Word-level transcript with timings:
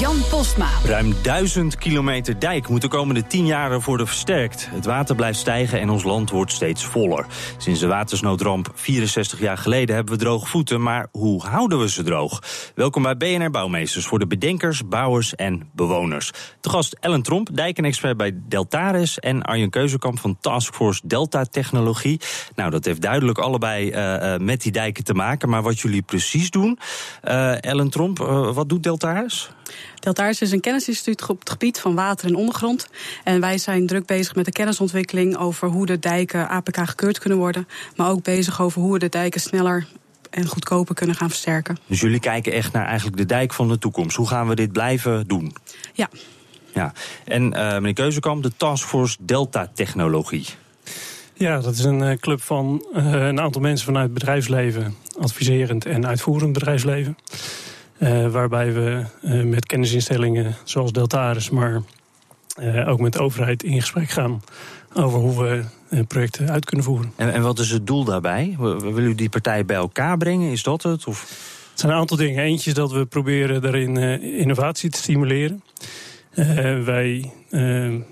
Jan 0.00 0.16
Postma. 0.30 0.68
Ruim 0.84 1.14
duizend 1.22 1.76
kilometer 1.76 2.38
dijk 2.38 2.68
moet 2.68 2.80
de 2.80 2.88
komende 2.88 3.26
tien 3.26 3.46
jaar 3.46 3.80
worden 3.80 4.06
versterkt. 4.06 4.68
Het 4.70 4.84
water 4.84 5.14
blijft 5.14 5.38
stijgen 5.38 5.80
en 5.80 5.90
ons 5.90 6.02
land 6.02 6.30
wordt 6.30 6.52
steeds 6.52 6.84
voller. 6.84 7.26
Sinds 7.56 7.80
de 7.80 7.86
watersnoodramp 7.86 8.70
64 8.74 9.40
jaar 9.40 9.58
geleden 9.58 9.94
hebben 9.94 10.14
we 10.14 10.20
droge 10.20 10.46
voeten, 10.46 10.82
maar 10.82 11.06
hoe 11.12 11.46
houden 11.46 11.78
we 11.78 11.90
ze 11.90 12.02
droog? 12.02 12.42
Welkom 12.74 13.02
bij 13.02 13.16
BNR 13.16 13.50
Bouwmeesters 13.50 14.06
voor 14.06 14.18
de 14.18 14.26
bedenkers, 14.26 14.88
bouwers 14.88 15.34
en 15.34 15.70
bewoners. 15.72 16.32
De 16.60 16.68
gast 16.68 16.96
Ellen 17.00 17.22
Tromp, 17.22 17.48
dijkenexpert 17.52 18.16
bij 18.16 18.32
Deltaris 18.48 19.18
en 19.18 19.42
Arjen 19.42 19.70
Keuzekamp 19.70 20.18
van 20.18 20.36
Taskforce 20.40 21.00
Delta 21.04 21.44
Technologie. 21.44 22.20
Nou, 22.54 22.70
dat 22.70 22.84
heeft 22.84 23.02
duidelijk 23.02 23.38
allebei 23.38 23.90
uh, 23.90 24.32
uh, 24.32 24.38
met 24.38 24.62
die 24.62 24.72
dijken 24.72 25.04
te 25.04 25.14
maken, 25.14 25.48
maar 25.48 25.62
wat 25.62 25.80
jullie 25.80 26.02
precies 26.02 26.50
doen. 26.50 26.78
Uh, 27.24 27.64
Ellen 27.64 27.90
Tromp, 27.90 28.18
wat 28.54 28.68
doet 28.68 28.82
Deltaris? 28.82 29.50
Deltaris 30.00 30.40
is 30.40 30.52
een 30.52 30.60
kennisinstituut 30.60 31.28
op 31.28 31.38
het 31.38 31.50
gebied 31.50 31.80
van 31.80 31.94
water 31.94 32.28
en 32.28 32.34
ondergrond. 32.34 32.86
En 33.24 33.40
wij 33.40 33.58
zijn 33.58 33.86
druk 33.86 34.06
bezig 34.06 34.34
met 34.34 34.44
de 34.44 34.52
kennisontwikkeling 34.52 35.36
over 35.36 35.68
hoe 35.68 35.86
de 35.86 35.98
dijken 35.98 36.48
APK 36.48 36.76
gekeurd 36.76 37.18
kunnen 37.18 37.38
worden. 37.38 37.68
Maar 37.96 38.10
ook 38.10 38.22
bezig 38.22 38.60
over 38.60 38.80
hoe 38.80 38.92
we 38.92 38.98
de 38.98 39.08
dijken 39.08 39.40
sneller 39.40 39.86
en 40.30 40.46
goedkoper 40.46 40.94
kunnen 40.94 41.16
gaan 41.16 41.28
versterken. 41.28 41.76
Dus 41.86 42.00
jullie 42.00 42.20
kijken 42.20 42.52
echt 42.52 42.72
naar 42.72 42.86
eigenlijk 42.86 43.16
de 43.16 43.26
dijk 43.26 43.52
van 43.52 43.68
de 43.68 43.78
toekomst. 43.78 44.16
Hoe 44.16 44.28
gaan 44.28 44.48
we 44.48 44.54
dit 44.54 44.72
blijven 44.72 45.26
doen? 45.26 45.54
Ja. 45.92 46.08
ja. 46.72 46.92
En 47.24 47.42
uh, 47.42 47.72
meneer 47.72 47.92
Keuzekamp, 47.92 48.42
de 48.42 48.52
Taskforce 48.56 49.16
Delta 49.20 49.70
Technologie. 49.74 50.46
Ja, 51.34 51.60
dat 51.60 51.74
is 51.74 51.84
een 51.84 52.18
club 52.18 52.42
van 52.42 52.86
uh, 52.96 53.12
een 53.12 53.40
aantal 53.40 53.60
mensen 53.60 53.86
vanuit 53.86 54.04
het 54.04 54.14
bedrijfsleven, 54.14 54.94
adviserend 55.18 55.86
en 55.86 56.06
uitvoerend 56.06 56.52
bedrijfsleven. 56.52 57.16
Uh, 57.98 58.28
waarbij 58.28 58.72
we 58.72 59.04
uh, 59.22 59.44
met 59.44 59.66
kennisinstellingen 59.66 60.54
zoals 60.64 60.92
Deltaris, 60.92 61.50
maar 61.50 61.82
uh, 62.60 62.88
ook 62.88 63.00
met 63.00 63.12
de 63.12 63.20
overheid 63.20 63.62
in 63.62 63.80
gesprek 63.80 64.10
gaan 64.10 64.42
over 64.94 65.18
hoe 65.18 65.42
we 65.42 65.64
projecten 66.08 66.50
uit 66.50 66.64
kunnen 66.64 66.84
voeren. 66.84 67.12
En, 67.16 67.32
en, 67.32 67.42
wat 67.42 67.58
is 67.58 67.70
het 67.70 67.86
doel 67.86 68.04
daarbij? 68.04 68.56
Willen 68.58 69.02
u 69.02 69.14
die 69.14 69.28
partijen 69.28 69.66
bij 69.66 69.76
elkaar 69.76 70.16
brengen? 70.16 70.50
Is 70.50 70.62
dat 70.62 70.82
het? 70.82 71.06
Of? 71.06 71.20
Het 71.70 71.80
zijn 71.80 71.92
een 71.92 71.98
aantal 71.98 72.16
dingen. 72.16 72.42
Eentje 72.42 72.70
is 72.70 72.76
dat 72.76 72.92
we 72.92 73.06
proberen 73.06 73.62
daarin 73.62 73.96
innovatie 74.22 74.90
te 74.90 74.98
stimuleren. 74.98 75.62
wij 76.84 77.32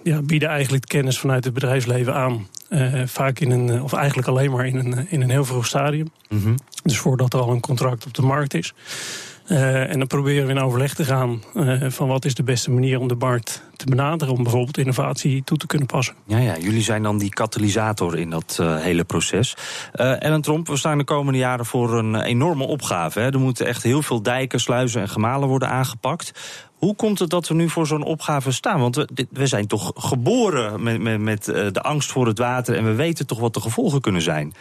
ja, 0.03 0.23
bieden 0.23 0.49
eigenlijk 0.49 0.85
kennis 0.89 1.19
vanuit 1.19 1.45
het 1.45 1.55
bedrijfsleven 1.55 2.15
aan. 2.15 2.47
vaak 3.07 3.39
in 3.39 3.51
een, 3.51 3.83
of 3.83 3.93
eigenlijk 3.93 4.29
alleen 4.29 4.51
maar 4.51 4.67
in 4.67 4.77
een, 4.77 5.07
in 5.11 5.23
een 5.23 5.31
heel 5.31 5.45
vroeg 5.45 5.67
stadium. 5.67 6.11
Mm 6.29 6.43
-hmm. 6.43 6.55
Dus 6.83 6.99
voordat 6.99 7.33
er 7.33 7.41
al 7.41 7.51
een 7.51 7.61
contract 7.61 8.07
op 8.07 8.15
de 8.15 8.23
markt 8.23 8.55
is. 8.55 8.75
Uh, 9.49 9.91
en 9.91 9.99
dan 9.99 10.07
proberen 10.07 10.47
we 10.47 10.53
in 10.53 10.61
overleg 10.61 10.95
te 10.95 11.05
gaan 11.05 11.43
uh, 11.55 11.85
van 11.89 12.09
wat 12.09 12.25
is 12.25 12.35
de 12.35 12.43
beste 12.43 12.71
manier 12.71 13.01
om 13.01 13.09
de 13.09 13.15
markt 13.15 13.63
te 13.77 13.85
benaderen 13.85 14.35
om 14.35 14.43
bijvoorbeeld 14.43 14.79
innovatie 14.79 15.45
toe 15.45 15.59
te 15.59 15.67
kunnen 15.67 15.87
passen. 15.87 16.15
Ja, 16.27 16.39
ja 16.39 16.59
jullie 16.59 16.83
zijn 16.83 17.03
dan 17.03 17.19
die 17.19 17.29
katalysator 17.29 18.19
in 18.19 18.31
dat 18.31 18.59
uh, 18.61 18.81
hele 18.81 19.05
proces. 19.05 19.57
Ellen 19.93 20.41
Tromp, 20.41 20.69
we 20.69 20.77
staan 20.77 20.99
de 20.99 21.05
komende 21.05 21.39
jaren 21.39 21.67
voor 21.67 21.99
een 21.99 22.21
enorme 22.21 22.65
opgave. 22.65 23.21
Hè? 23.21 23.33
Er 23.33 23.41
moeten 23.41 23.67
echt 23.67 23.83
heel 23.83 24.03
veel 24.03 24.23
dijken, 24.23 24.61
sluizen 24.61 25.01
en 25.01 25.09
gemalen 25.09 25.49
worden 25.49 25.69
aangepakt. 25.69 26.33
Hoe 26.85 26.95
komt 26.95 27.19
het 27.19 27.31
dat 27.31 27.49
we 27.49 27.55
nu 27.55 27.69
voor 27.69 27.87
zo'n 27.87 28.03
opgave 28.03 28.53
staan? 28.53 28.81
Want 28.81 28.97
we, 28.97 29.27
we 29.31 29.47
zijn 29.47 29.67
toch 29.67 29.93
geboren 29.95 30.83
met, 30.83 31.01
met, 31.01 31.21
met 31.21 31.45
de 31.45 31.81
angst 31.83 32.11
voor 32.11 32.27
het 32.27 32.39
water 32.39 32.77
en 32.77 32.85
we 32.85 32.95
weten 32.95 33.27
toch 33.27 33.39
wat 33.39 33.55
de 33.55 33.61
gevolgen 33.61 34.01
kunnen 34.01 34.23
zijn. 34.23 34.55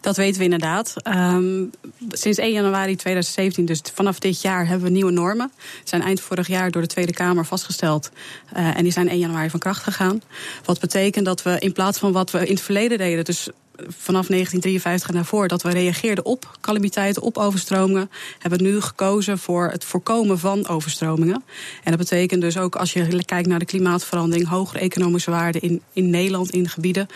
Dat 0.00 0.16
weten 0.16 0.38
we 0.38 0.44
inderdaad. 0.44 0.94
Um, 1.16 1.70
sinds 2.08 2.38
1 2.38 2.52
januari 2.52 2.96
2017, 2.96 3.64
dus 3.64 3.80
vanaf 3.94 4.18
dit 4.18 4.42
jaar, 4.42 4.66
hebben 4.66 4.86
we 4.86 4.92
nieuwe 4.92 5.10
normen. 5.10 5.50
Die 5.56 5.80
zijn 5.84 6.02
eind 6.02 6.20
vorig 6.20 6.46
jaar 6.46 6.70
door 6.70 6.82
de 6.82 6.88
Tweede 6.88 7.12
Kamer 7.12 7.46
vastgesteld. 7.46 8.10
Uh, 8.56 8.76
en 8.76 8.82
die 8.82 8.92
zijn 8.92 9.08
1 9.08 9.18
januari 9.18 9.50
van 9.50 9.60
kracht 9.60 9.82
gegaan. 9.82 10.22
Wat 10.64 10.80
betekent 10.80 11.24
dat 11.24 11.42
we 11.42 11.58
in 11.58 11.72
plaats 11.72 11.98
van 11.98 12.12
wat 12.12 12.30
we 12.30 12.46
in 12.46 12.54
het 12.54 12.62
verleden 12.62 12.98
deden, 12.98 13.24
dus 13.24 13.48
vanaf 13.76 14.26
1953 14.26 15.08
en 15.08 15.14
daarvoor 15.14 15.48
dat 15.48 15.62
we 15.62 15.70
reageerden 15.70 16.24
op 16.24 16.58
calamiteiten, 16.60 17.22
op 17.22 17.38
overstromingen, 17.38 18.10
hebben 18.38 18.58
we 18.58 18.64
nu 18.64 18.80
gekozen 18.80 19.38
voor 19.38 19.70
het 19.70 19.84
voorkomen 19.84 20.38
van 20.38 20.68
overstromingen. 20.68 21.44
En 21.84 21.90
dat 21.90 21.98
betekent 21.98 22.40
dus 22.40 22.58
ook 22.58 22.76
als 22.76 22.92
je 22.92 23.24
kijkt 23.24 23.48
naar 23.48 23.58
de 23.58 23.64
klimaatverandering, 23.64 24.48
hogere 24.48 24.78
economische 24.78 25.30
waarden 25.30 25.60
in, 25.60 25.82
in 25.92 26.10
Nederland, 26.10 26.50
in 26.50 26.68
gebieden, 26.68 27.06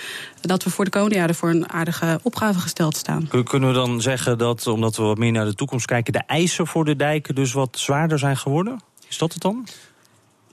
dat 0.40 0.64
we 0.64 0.70
voor 0.70 0.84
de 0.84 0.90
komende 0.90 1.16
jaren 1.16 1.34
voor 1.34 1.50
een 1.50 1.72
aardige 1.72 2.20
opgave 2.22 2.58
gesteld 2.58 2.96
staan. 2.96 3.28
Kunnen 3.44 3.68
we 3.68 3.74
dan 3.74 4.00
zeggen 4.00 4.38
dat, 4.38 4.66
omdat 4.66 4.96
we 4.96 5.02
wat 5.02 5.18
meer 5.18 5.32
naar 5.32 5.44
de 5.44 5.54
toekomst 5.54 5.86
kijken, 5.86 6.12
de 6.12 6.22
eisen 6.26 6.66
voor 6.66 6.84
de 6.84 6.96
dijken 6.96 7.34
dus 7.34 7.52
wat 7.52 7.78
zwaarder 7.78 8.18
zijn 8.18 8.36
geworden? 8.36 8.80
Is 9.08 9.18
dat 9.18 9.32
het 9.32 9.42
dan? 9.42 9.66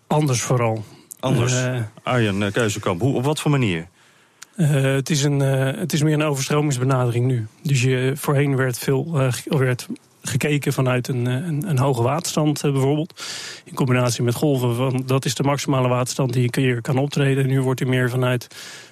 Anders 0.07 0.41
vooral. 0.41 0.83
Anders. 1.19 1.53
Uh, 1.53 1.79
Arjen 2.03 2.51
Keuzekamp, 2.51 3.01
hoe, 3.01 3.15
op 3.15 3.23
wat 3.23 3.39
voor 3.39 3.51
manier? 3.51 3.87
Uh, 4.57 4.81
het, 4.81 5.09
is 5.09 5.23
een, 5.23 5.39
uh, 5.39 5.79
het 5.79 5.93
is 5.93 6.03
meer 6.03 6.13
een 6.13 6.23
overstromingsbenadering 6.23 7.25
nu. 7.25 7.47
Dus 7.61 7.81
je, 7.81 8.11
voorheen 8.15 8.55
werd 8.55 8.77
veel 8.77 9.07
uh, 9.13 9.33
werd 9.45 9.87
gekeken 10.21 10.73
vanuit 10.73 11.07
een, 11.07 11.25
een, 11.25 11.69
een 11.69 11.77
hoge 11.77 12.01
waterstand 12.01 12.61
bijvoorbeeld. 12.61 13.23
In 13.65 13.73
combinatie 13.73 14.23
met 14.23 14.35
golven. 14.35 15.05
Dat 15.05 15.25
is 15.25 15.35
de 15.35 15.43
maximale 15.43 15.87
waterstand 15.87 16.33
die 16.33 16.49
keer 16.49 16.81
kan 16.81 16.97
optreden. 16.97 17.43
En 17.43 17.49
nu 17.49 17.61
wordt 17.61 17.79
er 17.79 17.87
meer 17.87 18.09
vanuit 18.09 18.47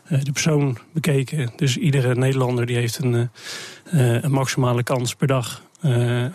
de 0.07 0.31
persoon 0.31 0.77
bekeken. 0.93 1.51
Dus 1.55 1.77
iedere 1.77 2.15
Nederlander 2.15 2.65
die 2.65 2.75
heeft 2.75 2.97
een, 2.97 3.29
een 3.83 4.31
maximale 4.31 4.83
kans 4.83 5.15
per 5.15 5.27
dag 5.27 5.61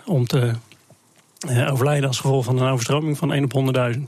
om 0.05 0.27
te 0.27 0.53
overlijden 1.71 2.09
als 2.09 2.21
gevolg 2.21 2.45
van 2.45 2.61
een 2.61 2.69
overstroming 2.69 3.19
van 3.19 3.33
1 3.33 3.45
op 3.45 3.75
100.000. 3.97 4.03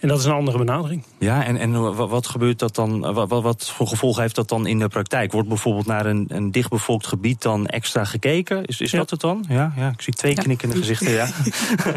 En 0.00 0.08
dat 0.08 0.18
is 0.18 0.24
een 0.24 0.32
andere 0.32 0.58
benadering. 0.58 1.04
Ja, 1.18 1.44
en, 1.44 1.56
en 1.56 1.96
wat 2.08 2.26
gebeurt 2.26 2.58
dat 2.58 2.74
dan? 2.74 3.12
Wat, 3.14 3.42
wat 3.42 3.70
voor 3.70 3.86
gevolgen 3.86 4.22
heeft 4.22 4.34
dat 4.34 4.48
dan 4.48 4.66
in 4.66 4.78
de 4.78 4.88
praktijk? 4.88 5.32
Wordt 5.32 5.48
bijvoorbeeld 5.48 5.86
naar 5.86 6.06
een, 6.06 6.26
een 6.28 6.50
dichtbevolkt 6.50 7.06
gebied 7.06 7.42
dan 7.42 7.66
extra 7.66 8.04
gekeken? 8.04 8.64
Is, 8.64 8.80
is 8.80 8.90
ja. 8.90 8.98
dat 8.98 9.10
het 9.10 9.20
dan? 9.20 9.44
Ja, 9.48 9.72
ja, 9.76 9.88
ik 9.88 10.02
zie 10.02 10.12
twee 10.14 10.34
ja. 10.34 10.42
knikkende 10.42 10.76
gezichten, 10.76 11.10
ja. 11.10 11.28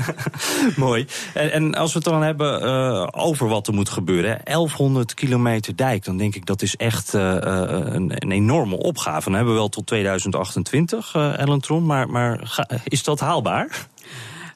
Mooi. 0.75 1.06
En, 1.34 1.52
en, 1.52 1.75
als 1.75 1.94
we 1.94 2.00
het 2.00 2.08
dan 2.08 2.22
hebben 2.22 2.64
uh, 2.64 3.08
over 3.12 3.47
wat 3.47 3.68
er 3.68 3.74
moet 3.74 3.90
gebeuren, 3.90 4.41
1100 4.44 5.14
kilometer 5.14 5.75
dijk, 5.75 6.03
dan 6.03 6.18
denk 6.18 6.35
ik 6.35 6.46
dat 6.46 6.62
is 6.62 6.75
echt 6.75 7.14
uh, 7.14 7.38
een, 7.40 8.12
een, 8.16 8.31
enorme 8.31 8.78
opgave. 8.78 9.24
Dan 9.24 9.34
hebben 9.34 9.53
we 9.53 9.59
wel 9.59 9.70
tot 9.70 9.88
2028, 9.88 11.14
uh, 11.16 11.40
Ellen 11.40 11.62
Tron, 11.62 11.85
maar, 11.85 12.09
maar 12.09 12.40
ga, 12.44 12.68
is 12.84 13.03
dat 13.03 13.20
haalbaar? 13.20 13.88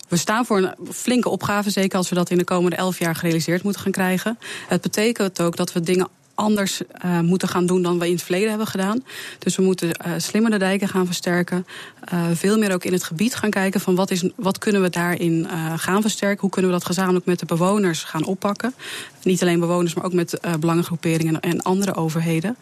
We 0.07 0.17
staan 0.17 0.45
voor 0.45 0.57
een 0.57 0.75
flinke 0.91 1.29
opgave, 1.29 1.69
zeker 1.69 1.97
als 1.97 2.09
we 2.09 2.15
dat 2.15 2.29
in 2.29 2.37
de 2.37 2.43
komende 2.43 2.75
elf 2.75 2.99
jaar 2.99 3.15
gerealiseerd 3.15 3.63
moeten 3.63 3.81
gaan 3.81 3.91
krijgen. 3.91 4.37
Het 4.67 4.81
betekent 4.81 5.41
ook 5.41 5.55
dat 5.55 5.73
we 5.73 5.81
dingen 5.81 6.07
anders 6.37 6.81
uh, 7.05 7.19
moeten 7.19 7.47
gaan 7.47 7.65
doen 7.65 7.81
dan 7.81 7.99
we 7.99 8.05
in 8.05 8.13
het 8.13 8.23
verleden 8.23 8.49
hebben 8.49 8.67
gedaan. 8.67 9.03
Dus 9.39 9.55
we 9.55 9.63
moeten 9.63 9.87
uh, 9.89 10.13
slimmer 10.17 10.51
de 10.51 10.57
dijken 10.57 10.87
gaan 10.87 11.05
versterken. 11.05 11.67
Uh, 12.13 12.25
veel 12.33 12.57
meer 12.57 12.73
ook 12.73 12.83
in 12.83 12.93
het 12.93 13.03
gebied 13.03 13.35
gaan 13.35 13.49
kijken 13.49 13.81
van 13.81 13.95
wat, 13.95 14.11
is, 14.11 14.29
wat 14.35 14.57
kunnen 14.57 14.81
we 14.81 14.89
daarin 14.89 15.47
gaan 15.75 16.01
versterken. 16.01 16.41
Hoe 16.41 16.49
kunnen 16.49 16.71
we 16.71 16.77
dat 16.77 16.85
gezamenlijk 16.85 17.25
met 17.25 17.39
de 17.39 17.45
bewoners 17.45 18.03
gaan 18.03 18.25
oppakken. 18.25 18.73
Niet 19.23 19.41
alleen 19.41 19.59
bewoners, 19.59 19.93
maar 19.93 20.05
ook 20.05 20.13
met 20.13 20.39
belangengroeperingen 20.59 21.39
en 21.39 21.61
andere 21.61 21.95
overheden. 21.95 22.57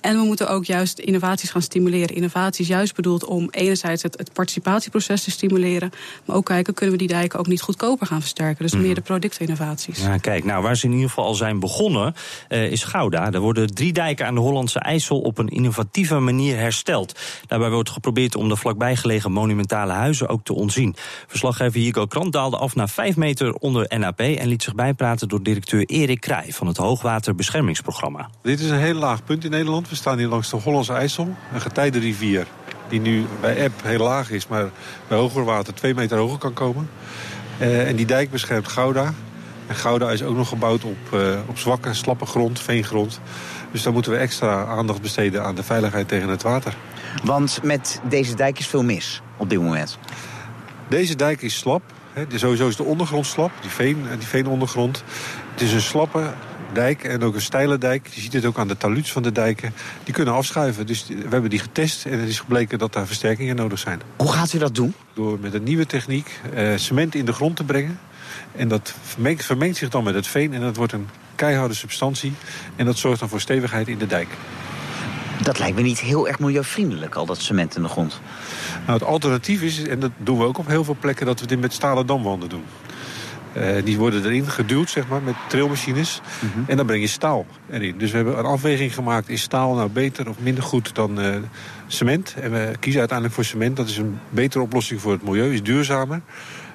En 0.00 0.18
we 0.18 0.24
moeten 0.24 0.48
ook 0.48 0.64
juist 0.64 0.98
innovaties 0.98 1.50
gaan 1.50 1.62
stimuleren. 1.62 2.14
Innovatie 2.14 2.62
is 2.62 2.70
juist 2.70 2.94
bedoeld 2.94 3.24
om 3.24 3.48
enerzijds 3.50 4.02
het, 4.02 4.18
het, 4.18 4.32
participatieproces 4.32 5.22
te 5.22 5.30
stimuleren. 5.30 5.90
Maar 6.24 6.36
ook 6.36 6.44
kijken, 6.44 6.74
kunnen 6.74 6.94
we 6.94 7.06
die 7.06 7.16
dijken 7.16 7.38
ook 7.38 7.46
niet 7.46 7.60
goedkoper 7.60 8.06
gaan 8.06 8.20
versterken? 8.20 8.62
Dus 8.62 8.74
meer 8.74 8.94
de 8.94 9.00
productinnovaties. 9.00 10.00
Ja, 10.02 10.16
kijk, 10.16 10.44
nou, 10.44 10.62
waar 10.62 10.76
ze 10.76 10.86
in 10.86 10.92
ieder 10.92 11.08
geval 11.08 11.24
al 11.24 11.34
zijn 11.34 11.60
begonnen, 11.60 12.14
uh, 12.48 12.70
is 12.70 12.84
Gouda. 12.84 13.32
Er 13.32 13.40
worden 13.40 13.74
drie 13.74 13.92
dijken 13.92 14.26
aan 14.26 14.34
de 14.34 14.40
Hollandse 14.40 14.78
IJssel 14.78 15.20
op 15.20 15.38
een 15.38 15.48
innovatieve 15.48 16.18
manier 16.18 16.56
hersteld. 16.56 17.20
Daarbij 17.46 17.70
wordt 17.70 17.90
geprobeerd 17.90 18.34
om 18.34 18.48
de 18.48 18.56
vlakbij 18.56 18.96
gelegen 18.96 19.32
monumentale 19.32 19.92
huizen 19.92 20.28
ook 20.28 20.44
te 20.44 20.54
ontzien. 20.54 20.96
Verslaggever 21.26 21.80
Hugo 21.80 22.06
Krant 22.06 22.32
daalde 22.32 22.56
af 22.56 22.74
naar 22.74 22.88
5 22.88 23.16
meter 23.16 23.54
onder 23.54 23.98
NAP 23.98 24.20
en 24.20 24.48
liet 24.48 24.62
zich 24.62 24.74
bijpraten 24.74 25.28
door 25.28 25.42
directeur 25.42 25.84
Erik 25.84 26.20
Krij 26.20 26.46
van 26.48 26.66
het 26.66 26.76
Hoogwaterbeschermingsprogramma. 26.76 28.30
Dit 28.42 28.60
is 28.60 28.70
een 28.70 28.78
heel 28.78 28.94
laag 28.94 29.24
punt 29.24 29.44
in 29.44 29.50
Nederland. 29.50 29.87
We 29.88 29.94
staan 29.94 30.18
hier 30.18 30.28
langs 30.28 30.50
de 30.50 30.56
Hollandse 30.56 30.92
IJssel, 30.92 31.36
een 31.52 31.60
getijdenrivier. 31.60 32.46
Die 32.88 33.00
nu 33.00 33.26
bij 33.40 33.56
eb 33.56 33.72
heel 33.82 34.04
laag 34.04 34.30
is, 34.30 34.46
maar 34.46 34.70
bij 35.08 35.18
hoger 35.18 35.44
water 35.44 35.74
2 35.74 35.94
meter 35.94 36.18
hoger 36.18 36.38
kan 36.38 36.52
komen. 36.52 36.90
Uh, 37.60 37.88
en 37.88 37.96
die 37.96 38.06
dijk 38.06 38.30
beschermt 38.30 38.68
Gouda. 38.68 39.14
En 39.66 39.74
Gouda 39.74 40.10
is 40.10 40.22
ook 40.22 40.36
nog 40.36 40.48
gebouwd 40.48 40.84
op, 40.84 40.96
uh, 41.14 41.38
op 41.46 41.58
zwakke, 41.58 41.94
slappe 41.94 42.26
grond, 42.26 42.60
veengrond. 42.60 43.20
Dus 43.72 43.82
daar 43.82 43.92
moeten 43.92 44.12
we 44.12 44.18
extra 44.18 44.64
aandacht 44.64 45.02
besteden 45.02 45.44
aan 45.44 45.54
de 45.54 45.62
veiligheid 45.62 46.08
tegen 46.08 46.28
het 46.28 46.42
water. 46.42 46.76
Want 47.24 47.60
met 47.62 48.00
deze 48.08 48.34
dijk 48.34 48.58
is 48.58 48.66
veel 48.66 48.84
mis 48.84 49.22
op 49.36 49.50
dit 49.50 49.60
moment. 49.60 49.98
Deze 50.88 51.16
dijk 51.16 51.42
is 51.42 51.58
slap. 51.58 51.82
He, 52.12 52.24
sowieso 52.34 52.68
is 52.68 52.76
de 52.76 52.82
ondergrond 52.82 53.26
slap, 53.26 53.50
die, 53.60 53.70
veen, 53.70 54.06
die 54.18 54.28
veenondergrond. 54.28 55.02
Het 55.52 55.60
is 55.60 55.72
een 55.72 55.80
slappe 55.80 56.32
dijk 56.72 57.04
en 57.04 57.22
ook 57.22 57.34
een 57.34 57.40
steile 57.40 57.78
dijk. 57.78 58.06
Je 58.06 58.20
ziet 58.20 58.32
het 58.32 58.44
ook 58.44 58.58
aan 58.58 58.68
de 58.68 58.76
taluds 58.76 59.12
van 59.12 59.22
de 59.22 59.32
dijken. 59.32 59.72
Die 60.04 60.14
kunnen 60.14 60.34
afschuiven. 60.34 60.86
Dus 60.86 61.06
we 61.06 61.28
hebben 61.28 61.50
die 61.50 61.58
getest 61.58 62.06
en 62.06 62.18
het 62.18 62.28
is 62.28 62.40
gebleken 62.40 62.78
dat 62.78 62.92
daar 62.92 63.06
versterkingen 63.06 63.56
nodig 63.56 63.78
zijn. 63.78 64.00
Hoe 64.16 64.32
gaat 64.32 64.52
u 64.52 64.58
dat 64.58 64.74
doen? 64.74 64.94
Door 65.14 65.38
met 65.40 65.54
een 65.54 65.62
nieuwe 65.62 65.86
techniek 65.86 66.40
uh, 66.54 66.76
cement 66.76 67.14
in 67.14 67.24
de 67.24 67.32
grond 67.32 67.56
te 67.56 67.64
brengen. 67.64 67.98
En 68.56 68.68
dat 68.68 68.94
vermengt, 69.02 69.44
vermengt 69.44 69.76
zich 69.76 69.88
dan 69.88 70.04
met 70.04 70.14
het 70.14 70.26
veen 70.26 70.54
en 70.54 70.60
dat 70.60 70.76
wordt 70.76 70.92
een 70.92 71.08
keiharde 71.34 71.74
substantie. 71.74 72.32
En 72.76 72.84
dat 72.84 72.98
zorgt 72.98 73.20
dan 73.20 73.28
voor 73.28 73.40
stevigheid 73.40 73.88
in 73.88 73.98
de 73.98 74.06
dijk. 74.06 74.28
Dat 75.42 75.58
lijkt 75.58 75.76
me 75.76 75.82
niet 75.82 76.00
heel 76.00 76.28
erg 76.28 76.38
milieuvriendelijk, 76.38 77.14
al 77.14 77.26
dat 77.26 77.40
cement 77.40 77.76
in 77.76 77.82
de 77.82 77.88
grond. 77.88 78.20
Nou, 78.86 78.98
het 78.98 79.08
alternatief 79.08 79.62
is, 79.62 79.82
en 79.82 80.00
dat 80.00 80.10
doen 80.16 80.38
we 80.38 80.44
ook 80.44 80.58
op 80.58 80.66
heel 80.66 80.84
veel 80.84 80.96
plekken... 81.00 81.26
dat 81.26 81.40
we 81.40 81.46
dit 81.46 81.60
met 81.60 81.72
stalen 81.72 82.06
damwanden 82.06 82.48
doen. 82.48 82.64
Uh, 83.58 83.84
die 83.84 83.98
worden 83.98 84.24
erin 84.24 84.46
geduwd, 84.46 84.90
zeg 84.90 85.08
maar, 85.08 85.22
met 85.22 85.34
trilmachines. 85.48 86.20
Mm 86.40 86.50
-hmm. 86.54 86.64
En 86.66 86.76
dan 86.76 86.86
breng 86.86 87.02
je 87.02 87.08
staal 87.08 87.46
erin. 87.70 87.98
Dus 87.98 88.10
we 88.10 88.16
hebben 88.16 88.38
een 88.38 88.44
afweging 88.44 88.94
gemaakt. 88.94 89.28
Is 89.28 89.42
staal 89.42 89.74
nou 89.74 89.88
beter 89.88 90.28
of 90.28 90.36
minder 90.38 90.62
goed 90.62 90.94
dan 90.94 91.20
uh, 91.20 91.36
cement? 91.86 92.34
En 92.40 92.52
we 92.52 92.72
kiezen 92.80 93.00
uiteindelijk 93.00 93.36
voor 93.36 93.44
cement. 93.44 93.76
Dat 93.76 93.88
is 93.88 93.96
een 93.98 94.18
betere 94.30 94.62
oplossing 94.62 95.00
voor 95.00 95.12
het 95.12 95.22
milieu. 95.22 95.52
Is 95.52 95.62
duurzamer. 95.62 96.20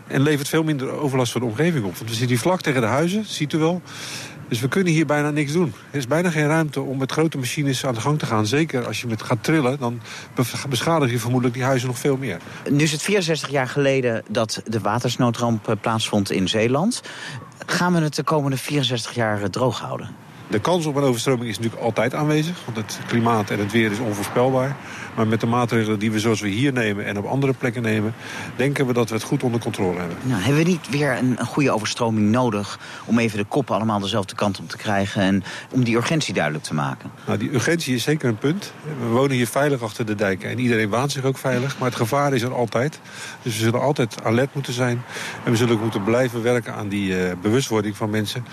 En 0.08 0.22
levert 0.22 0.48
veel 0.48 0.64
minder 0.64 0.90
overlast 0.90 1.32
voor 1.32 1.42
de 1.42 1.48
omgeving 1.48 1.86
op. 1.86 1.96
Want 1.96 2.10
we 2.10 2.16
zitten 2.16 2.28
hier 2.28 2.40
vlak 2.40 2.62
tegen 2.62 2.82
de 2.82 2.88
huizen, 2.88 3.26
ziet 3.26 3.54
u 3.54 3.58
wel. 3.58 3.82
Dus 4.54 4.62
we 4.62 4.68
kunnen 4.68 4.94
hier 4.94 5.06
bijna 5.06 5.30
niks 5.30 5.52
doen. 5.52 5.74
Er 5.92 5.98
is 5.98 6.08
bijna 6.08 6.30
geen 6.30 6.48
ruimte 6.48 6.82
om 6.82 6.98
met 6.98 7.12
grote 7.12 7.38
machines 7.38 7.86
aan 7.86 7.94
de 7.94 8.00
gang 8.00 8.20
te 8.20 8.26
gaan. 8.26 8.46
Zeker 8.46 8.86
als 8.86 9.02
je 9.02 9.08
met 9.08 9.22
gaat 9.22 9.44
trillen, 9.44 9.80
dan 9.80 10.02
beschadig 10.70 11.12
je 11.12 11.20
vermoedelijk 11.20 11.56
die 11.56 11.66
huizen 11.66 11.88
nog 11.88 11.98
veel 11.98 12.18
meer. 12.18 12.38
Nu 12.70 12.84
is 12.84 12.92
het 12.92 13.02
64 13.02 13.50
jaar 13.50 13.68
geleden 13.68 14.24
dat 14.30 14.62
de 14.66 14.80
watersnoodramp 14.80 15.76
plaatsvond 15.82 16.32
in 16.32 16.48
Zeeland. 16.48 17.02
Gaan 17.66 17.94
we 17.94 18.00
het 18.00 18.16
de 18.16 18.24
komende 18.24 18.58
64 18.58 19.14
jaar 19.14 19.50
droog 19.50 19.80
houden? 19.80 20.10
De 20.48 20.60
kans 20.60 20.86
op 20.86 20.96
een 20.96 21.04
overstroming 21.04 21.50
is 21.50 21.58
natuurlijk 21.58 21.84
altijd 21.84 22.14
aanwezig. 22.14 22.66
Want 22.66 22.78
het 22.78 23.00
klimaat 23.08 23.50
en 23.50 23.60
het 23.60 23.72
weer 23.72 23.92
is 23.92 24.00
onvoorspelbaar. 24.00 24.76
Maar 25.15 25.27
met 25.27 25.39
de 25.39 25.45
maatregelen 25.45 26.00
die 26.00 26.12
we 26.12 26.19
zoals 26.19 26.42
we 26.42 26.48
hier 26.48 26.74
nemen 26.74 27.06
en 27.06 27.18
op 27.18 27.25
andere 27.25 27.54
plekken 27.54 27.81
nemen... 27.81 28.13
denken 28.56 28.86
we 28.86 28.94
dat 28.94 29.10
we 29.10 29.15
het 29.15 29.24
goed 29.24 29.44
onder 29.44 29.60
controle 29.60 30.00
hebben. 30.00 30.18
Nou, 30.21 30.42
hebben 30.42 30.63
we 30.63 30.69
niet 30.69 30.89
weer 30.89 31.18
een, 31.18 31.36
een 31.39 31.45
goede 31.45 31.71
overstroming 31.71 32.31
nodig... 32.31 32.80
om 33.06 33.19
even 33.19 33.38
de 33.38 33.44
koppen 33.44 33.75
allemaal 33.75 34.00
dezelfde 34.00 34.36
kant 34.36 34.60
op 34.60 34.69
te 34.69 34.77
krijgen... 34.77 35.21
en 35.21 35.44
om 35.71 35.83
die 35.83 35.95
urgentie 35.95 36.33
duidelijk 36.33 36.63
te 36.63 36.74
maken? 36.74 37.12
Nou, 37.25 37.38
die 37.39 37.54
urgentie 37.54 37.95
is 37.95 38.04
zeker 38.04 38.30
een 38.30 38.38
punt. 38.38 38.74
We 39.00 39.07
wonen 39.07 39.36
hier 39.36 39.48
veilig 39.48 39.81
achter 39.81 40.06
de 40.06 40.15
dijken 40.15 40.50
en 40.50 40.60
iedereen 40.60 40.89
waant 40.89 41.12
zich 41.12 41.24
ook 41.24 41.38
veilig. 41.38 41.77
Maar 41.77 41.88
het 41.88 41.98
gevaar 41.98 42.33
is 42.33 42.42
er 42.42 42.54
altijd. 42.54 43.00
Dus 43.42 43.57
we 43.57 43.63
zullen 43.63 43.81
altijd 43.81 44.24
alert 44.24 44.54
moeten 44.54 44.74
zijn. 44.74 45.01
En 45.44 45.51
we 45.51 45.57
zullen 45.57 45.74
ook 45.74 45.81
moeten 45.81 46.04
blijven 46.04 46.44
werken 46.44 46.74
aan 46.74 46.88
die 46.88 47.10
uh, 47.10 47.31
bewustwording 47.42 47.98
van 47.98 48.10
mensen... 48.10 48.45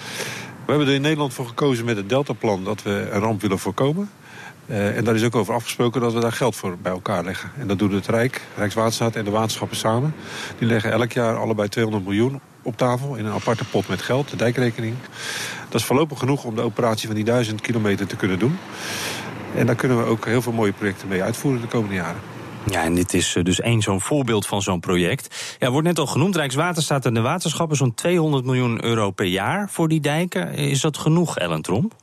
We 0.65 0.77
hebben 0.77 0.95
er 0.95 0.99
in 0.99 1.07
Nederland 1.09 1.35
voor 1.35 1.47
gekozen 1.47 1.85
met 1.85 1.97
het 1.97 2.09
Deltaplan 2.09 2.65
dat 2.65 2.83
we 2.83 3.09
een 3.13 3.21
ramp 3.21 3.41
willen 3.41 3.59
voorkomen. 3.59 4.11
Uh, 4.71 4.97
en 4.97 5.05
daar 5.05 5.15
is 5.15 5.25
ook 5.25 5.37
over 5.37 5.55
afgesproken 5.55 6.01
dat 6.01 6.13
we 6.13 6.21
daar 6.21 6.33
geld 6.33 6.57
voor 6.57 6.79
bij 6.83 6.93
elkaar 6.93 7.25
leggen. 7.25 7.51
En 7.59 7.67
dat 7.67 7.79
doet 7.79 7.93
het 7.93 8.07
Rijk, 8.07 8.41
Rijkswaterstaat 8.57 9.17
en 9.17 9.25
de 9.25 9.31
waterschappen 9.31 9.77
samen. 9.77 10.15
Die 10.59 10.69
leggen 10.69 10.93
elk 10.93 11.13
jaar 11.13 11.37
allebei 11.37 11.69
200 11.69 12.07
miljoen 12.07 12.41
op 12.63 12.77
tafel 12.77 13.15
in 13.15 13.25
een 13.25 13.33
aparte 13.33 13.65
pot 13.65 13.89
met 13.89 14.03
geld, 14.03 14.31
de 14.31 14.37
dijkrekening. 14.37 14.95
Dat 15.69 15.81
is 15.81 15.87
voorlopig 15.87 16.19
genoeg 16.19 16.45
om 16.45 16.55
de 16.55 16.63
operatie 16.63 17.07
van 17.07 17.17
die 17.17 17.25
duizend 17.25 17.61
kilometer 17.61 18.07
te 18.07 18.17
kunnen 18.17 18.39
doen. 18.39 18.59
En 19.55 19.67
daar 19.67 19.75
kunnen 19.75 19.99
we 19.99 20.05
ook 20.05 20.25
heel 20.25 20.43
veel 20.43 20.53
mooie 20.53 20.73
projecten 20.73 21.09
mee 21.09 21.23
uitvoeren 21.23 21.61
de 21.61 21.67
komende 21.67 21.95
jaren. 21.95 22.21
Ja, 22.71 22.83
en 22.83 22.95
dit 22.95 23.15
is 23.15 23.37
dus 23.43 23.61
één 23.61 23.83
zo'n 23.83 24.01
voorbeeld 24.01 24.47
van 24.47 24.63
zo'n 24.63 24.81
project. 24.81 25.57
Ja, 25.59 25.71
wordt 25.71 25.87
net 25.87 25.99
al 25.99 26.07
genoemd, 26.07 26.37
Rijkswaterstaat 26.37 27.07
en 27.07 27.15
de 27.15 27.21
waterschappen... 27.21 27.77
zo'n 27.77 27.95
200 27.95 28.45
miljoen 28.45 28.85
euro 28.85 29.11
per 29.11 29.27
jaar 29.27 29.69
voor 29.71 29.89
die 29.89 30.01
dijken. 30.01 30.55
Is 30.55 30.81
dat 30.81 30.99
genoeg, 30.99 31.39
Ellen 31.39 31.63
Tromp? 31.63 31.95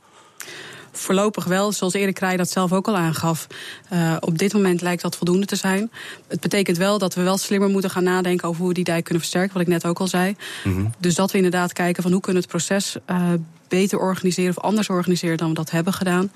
Voorlopig 0.92 1.44
wel, 1.44 1.72
zoals 1.72 1.94
Erik 1.94 2.14
Krij 2.14 2.36
dat 2.36 2.50
zelf 2.50 2.72
ook 2.72 2.88
al 2.88 2.96
aangaf. 2.96 3.46
Uh, 3.92 4.16
op 4.20 4.38
dit 4.38 4.52
moment 4.52 4.80
lijkt 4.80 5.02
dat 5.02 5.16
voldoende 5.16 5.46
te 5.46 5.56
zijn. 5.56 5.90
Het 6.28 6.40
betekent 6.40 6.76
wel 6.76 6.98
dat 6.98 7.14
we 7.14 7.22
wel 7.22 7.38
slimmer 7.38 7.68
moeten 7.68 7.90
gaan 7.90 8.04
nadenken 8.04 8.48
over 8.48 8.60
hoe 8.60 8.68
we 8.68 8.74
die 8.74 8.84
dijk 8.84 9.04
kunnen 9.04 9.22
versterken, 9.22 9.52
wat 9.52 9.62
ik 9.62 9.68
net 9.68 9.86
ook 9.86 9.98
al 9.98 10.06
zei. 10.06 10.36
Mm 10.64 10.74
-hmm. 10.74 10.92
Dus 10.98 11.14
dat 11.14 11.30
we 11.30 11.36
inderdaad 11.36 11.72
kijken 11.72 12.02
van 12.02 12.12
hoe 12.12 12.20
kunnen 12.20 12.42
we 12.42 12.48
het 12.50 12.66
proces 12.66 12.96
uh, 13.10 13.32
beter 13.68 13.98
organiseren 13.98 14.56
of 14.56 14.62
anders 14.62 14.88
organiseren 14.88 15.36
dan 15.36 15.48
we 15.48 15.54
dat 15.54 15.70
hebben 15.70 15.92
gedaan. 15.92 16.30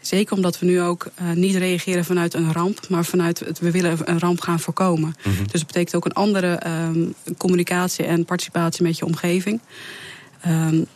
Zeker 0.00 0.36
omdat 0.36 0.58
we 0.58 0.66
nu 0.66 0.80
ook 0.80 1.06
uh, 1.22 1.30
niet 1.32 1.54
reageren 1.54 2.04
vanuit 2.04 2.34
een 2.34 2.52
ramp, 2.52 2.88
maar 2.88 3.04
vanuit 3.04 3.38
het, 3.38 3.58
we 3.58 3.70
willen 3.70 3.98
een 4.04 4.18
ramp 4.18 4.40
gaan 4.40 4.60
voorkomen. 4.60 5.16
Mm 5.22 5.32
-hmm. 5.32 5.42
Dus 5.42 5.60
dat 5.60 5.66
betekent 5.66 5.94
ook 5.94 6.04
een 6.04 6.12
andere 6.12 6.60
um, 6.66 7.14
communicatie 7.36 8.04
en 8.04 8.24
participatie 8.24 8.82
met 8.82 8.98
je 8.98 9.04
omgeving. 9.04 9.60
Um, 10.46 10.86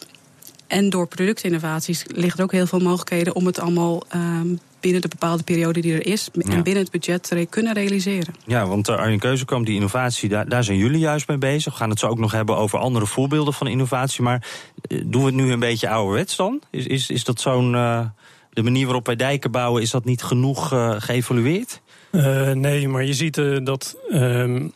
en 0.71 0.91
door 0.91 1.07
productinnovaties 1.07 2.05
liggen 2.07 2.39
er 2.39 2.45
ook 2.45 2.53
heel 2.53 2.67
veel 2.67 2.79
mogelijkheden 2.79 3.35
om 3.35 3.47
het 3.47 3.59
allemaal 3.59 4.03
um, 4.15 4.59
binnen 4.81 5.01
de 5.01 5.09
bepaalde 5.09 5.43
periode 5.43 5.81
die 5.81 5.95
er 5.95 6.07
is 6.07 6.29
en 6.33 6.51
ja. 6.51 6.63
binnen 6.63 6.83
het 6.83 6.93
budget 6.93 7.23
te 7.23 7.47
kunnen 7.51 7.75
realiseren. 7.75 8.35
Ja, 8.47 8.67
want 8.67 8.89
uh, 8.89 8.97
Arjen 8.97 9.19
Keuzekamp, 9.19 9.67
die 9.67 9.75
innovatie, 9.75 10.29
daar, 10.29 10.49
daar 10.49 10.65
zijn 10.65 10.79
jullie 10.79 10.99
juist 10.99 11.29
mee 11.29 11.39
bezig. 11.39 11.73
We 11.73 11.79
gaan 11.79 11.91
het 11.91 11.99
zo 11.99 12.07
ook 12.07 12.19
nog 12.19 12.33
hebben 12.33 12.57
over 12.57 12.79
andere 12.79 13.07
voorbeelden 13.07 13.55
van 13.55 13.67
innovatie. 13.67 14.23
Maar 14.23 14.47
uh, 14.89 15.03
doen 15.07 15.21
we 15.21 15.27
het 15.27 15.37
nu 15.37 15.53
een 15.53 15.59
beetje 15.59 15.89
ouderwets 15.89 16.37
dan? 16.37 16.61
Is, 16.71 16.87
is, 16.87 17.11
is 17.11 17.25
dat 17.25 17.41
zo'n. 17.41 17.73
Uh, 17.75 18.07
de 18.53 18.63
manier 18.63 18.85
waarop 18.85 19.07
wij 19.07 19.17
dijken 19.17 19.51
bouwen, 19.51 19.83
is 19.83 19.91
dat 19.91 20.05
niet 20.05 20.23
genoeg 20.23 20.73
uh, 20.73 20.95
geëvolueerd? 20.99 21.81
Uh, 22.13 22.51
nee, 22.51 22.89
maar 22.89 23.05
je 23.05 23.15
ziet 23.15 23.37
uh, 23.37 23.59
dat 23.65 23.97
um, 24.13 24.73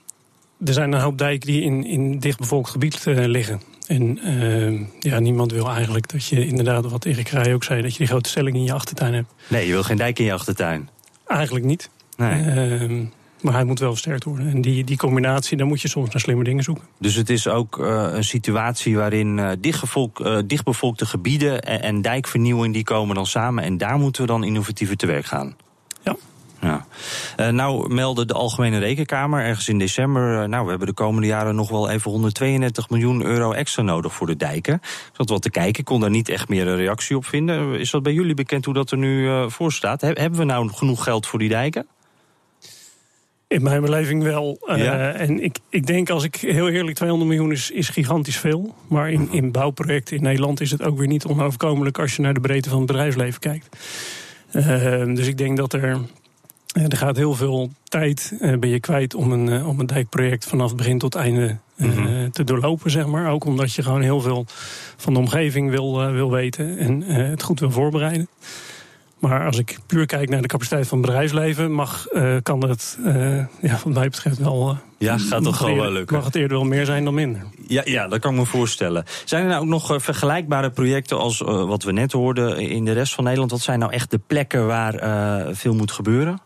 er 0.64 0.72
zijn 0.72 0.92
een 0.92 1.00
hoop 1.00 1.18
dijken 1.18 1.46
die 1.46 1.62
in, 1.62 1.84
in 1.84 2.18
dichtbevolkt 2.18 2.70
gebied 2.70 3.02
liggen. 3.06 3.60
En 3.86 4.18
ja, 5.00 5.18
niemand 5.18 5.52
wil 5.52 5.68
eigenlijk 5.70 6.10
dat 6.12 6.26
je 6.26 6.46
inderdaad, 6.46 6.90
wat 6.90 7.04
Erik 7.04 7.28
Rij 7.28 7.54
ook 7.54 7.64
zei, 7.64 7.82
dat 7.82 7.92
je 7.92 7.98
die 7.98 8.06
grote 8.06 8.28
stelling 8.28 8.56
in 8.56 8.64
je 8.64 8.72
achtertuin 8.72 9.14
hebt. 9.14 9.32
Nee, 9.48 9.66
je 9.66 9.72
wil 9.72 9.82
geen 9.82 9.96
dijk 9.96 10.18
in 10.18 10.24
je 10.24 10.32
achtertuin. 10.32 10.88
Eigenlijk 11.26 11.64
niet. 11.64 11.90
Nee. 12.16 13.08
Maar 13.44 13.54
hij 13.54 13.64
moet 13.64 13.78
wel 13.78 13.90
versterkt 13.90 14.24
worden. 14.24 14.50
En 14.50 14.60
die, 14.60 14.84
die 14.84 14.96
combinatie, 14.96 15.56
daar 15.56 15.66
moet 15.66 15.80
je 15.80 15.88
soms 15.88 16.10
naar 16.10 16.20
slimme 16.20 16.44
dingen 16.44 16.62
zoeken. 16.62 16.84
Dus 16.98 17.14
het 17.14 17.30
is 17.30 17.48
ook 17.48 17.78
uh, 17.78 18.08
een 18.12 18.24
situatie 18.24 18.96
waarin 18.96 19.38
uh, 19.38 19.50
dichtbevolk, 19.60 20.20
uh, 20.20 20.38
dichtbevolkte 20.46 21.06
gebieden 21.06 21.62
en, 21.62 21.82
en, 21.82 22.02
dijkvernieuwing 22.02 22.74
die 22.74 22.84
komen 22.84 23.14
dan 23.14 23.26
samen. 23.26 23.64
En 23.64 23.78
daar 23.78 23.98
moeten 23.98 24.22
we 24.22 24.28
dan 24.28 24.44
innovatiever 24.44 24.96
te 24.96 25.06
werk 25.06 25.24
gaan. 25.24 25.56
Ja. 26.64 26.86
Uh, 27.36 27.48
nou 27.48 27.94
meldde 27.94 28.24
de 28.24 28.34
Algemene 28.34 28.78
Rekenkamer 28.78 29.44
ergens 29.44 29.68
in 29.68 29.78
december... 29.78 30.42
Uh, 30.42 30.48
nou, 30.48 30.64
we 30.64 30.70
hebben 30.70 30.88
de 30.88 30.94
komende 30.94 31.26
jaren 31.26 31.54
nog 31.54 31.70
wel 31.70 31.90
even 31.90 32.10
132 32.10 32.90
miljoen 32.90 33.24
euro 33.24 33.52
extra 33.52 33.82
nodig 33.82 34.14
voor 34.14 34.26
de 34.26 34.36
dijken. 34.36 34.74
Ik 34.74 35.10
zat 35.12 35.28
wat 35.28 35.42
te 35.42 35.50
kijken, 35.50 35.78
ik 35.80 35.84
kon 35.84 36.00
daar 36.00 36.10
niet 36.10 36.28
echt 36.28 36.48
meer 36.48 36.66
een 36.66 36.76
reactie 36.76 37.16
op 37.16 37.26
vinden. 37.26 37.78
Is 37.80 37.90
dat 37.90 38.02
bij 38.02 38.12
jullie 38.12 38.34
bekend 38.34 38.64
hoe 38.64 38.74
dat 38.74 38.90
er 38.90 38.98
nu 38.98 39.24
uh, 39.24 39.48
voor 39.48 39.72
staat? 39.72 40.00
He 40.00 40.06
hebben 40.06 40.38
we 40.38 40.44
nou 40.44 40.68
genoeg 40.68 41.04
geld 41.04 41.26
voor 41.26 41.38
die 41.38 41.48
dijken? 41.48 41.86
In 43.48 43.62
mijn 43.62 43.80
beleving 43.80 44.22
wel. 44.22 44.58
Uh. 44.66 45.20
En 45.20 45.42
ik, 45.42 45.58
ik 45.68 45.86
denk, 45.86 46.10
als 46.10 46.24
ik 46.24 46.36
heel 46.36 46.68
eerlijk, 46.68 46.96
200 46.96 47.30
miljoen 47.30 47.52
is, 47.52 47.70
is 47.70 47.88
gigantisch 47.88 48.38
veel. 48.38 48.74
Maar 48.88 49.10
in, 49.10 49.28
in 49.30 49.52
bouwprojecten 49.52 50.16
in 50.16 50.22
Nederland 50.22 50.60
is 50.60 50.70
het 50.70 50.82
ook 50.82 50.98
weer 50.98 51.06
niet 51.06 51.24
onoverkomelijk 51.24 51.98
als 51.98 52.16
je 52.16 52.22
naar 52.22 52.34
de 52.34 52.40
breedte 52.40 52.68
van 52.68 52.78
het 52.78 52.86
bedrijfsleven 52.86 53.40
kijkt. 53.40 53.76
Uh, 54.52 54.64
dus 55.14 55.26
ik 55.26 55.38
denk 55.38 55.56
dat 55.56 55.72
er. 55.72 55.98
Er 56.74 56.96
gaat 56.96 57.16
heel 57.16 57.34
veel 57.34 57.70
tijd 57.84 58.36
uh, 58.40 58.58
ben 58.58 58.70
je 58.70 58.80
kwijt 58.80 59.14
om 59.14 59.32
een, 59.32 59.64
om 59.64 59.80
een 59.80 59.86
dijkproject 59.86 60.44
vanaf 60.44 60.76
begin 60.76 60.98
tot 60.98 61.14
einde 61.14 61.58
mm 61.76 61.90
-hmm. 61.90 62.30
te 62.30 62.44
doorlopen, 62.44 62.90
zeg 62.90 63.06
maar. 63.06 63.30
Ook 63.30 63.44
omdat 63.44 63.72
je 63.72 63.82
gewoon 63.82 64.02
heel 64.02 64.20
veel 64.20 64.46
van 64.96 65.12
de 65.12 65.18
omgeving 65.18 65.70
wil, 65.70 66.12
wil 66.12 66.30
weten 66.30 66.78
en 66.78 67.02
het 67.02 67.42
goed 67.42 67.60
wil 67.60 67.70
voorbereiden. 67.70 68.28
Maar 69.24 69.46
als 69.46 69.58
ik 69.58 69.78
puur 69.86 70.06
kijk 70.06 70.28
naar 70.28 70.42
de 70.42 70.48
capaciteit 70.48 70.88
van 70.88 70.98
het 70.98 71.06
bedrijfsleven, 71.06 71.72
mag, 71.72 72.06
uh, 72.12 72.36
kan 72.42 72.68
het, 72.68 72.98
uh, 73.04 73.38
ja, 73.60 73.80
wat 73.84 73.94
mij 73.94 74.08
betreft 74.08 74.38
wel. 74.38 74.70
Uh, 74.70 74.76
ja, 74.98 75.18
gaat 75.18 75.42
toch 75.42 75.56
gewoon 75.56 75.76
wel 75.76 75.90
lukken. 75.90 76.16
Mag 76.16 76.24
het 76.24 76.34
eerder 76.34 76.56
wel 76.56 76.66
meer 76.66 76.84
zijn 76.84 77.04
dan 77.04 77.14
minder? 77.14 77.42
Ja, 77.66 77.82
ja 77.84 78.08
dat 78.08 78.18
kan 78.18 78.32
ik 78.32 78.38
me 78.38 78.46
voorstellen. 78.46 79.04
Zijn 79.24 79.42
er 79.42 79.48
nou 79.48 79.62
ook 79.62 79.68
nog 79.68 80.02
vergelijkbare 80.02 80.70
projecten 80.70 81.18
als 81.18 81.38
wat 81.40 81.82
we 81.82 81.92
net 81.92 82.12
hoorden 82.12 82.58
in 82.58 82.84
de 82.84 82.92
rest 82.92 83.14
van 83.14 83.24
Nederland? 83.24 83.50
Wat 83.50 83.60
zijn 83.60 83.78
nou 83.78 83.92
echt 83.92 84.10
de 84.10 84.20
plekken 84.26 84.66
waar 84.66 84.94
veel 85.54 85.74
moet 85.74 85.92
gebeuren? 85.92 86.40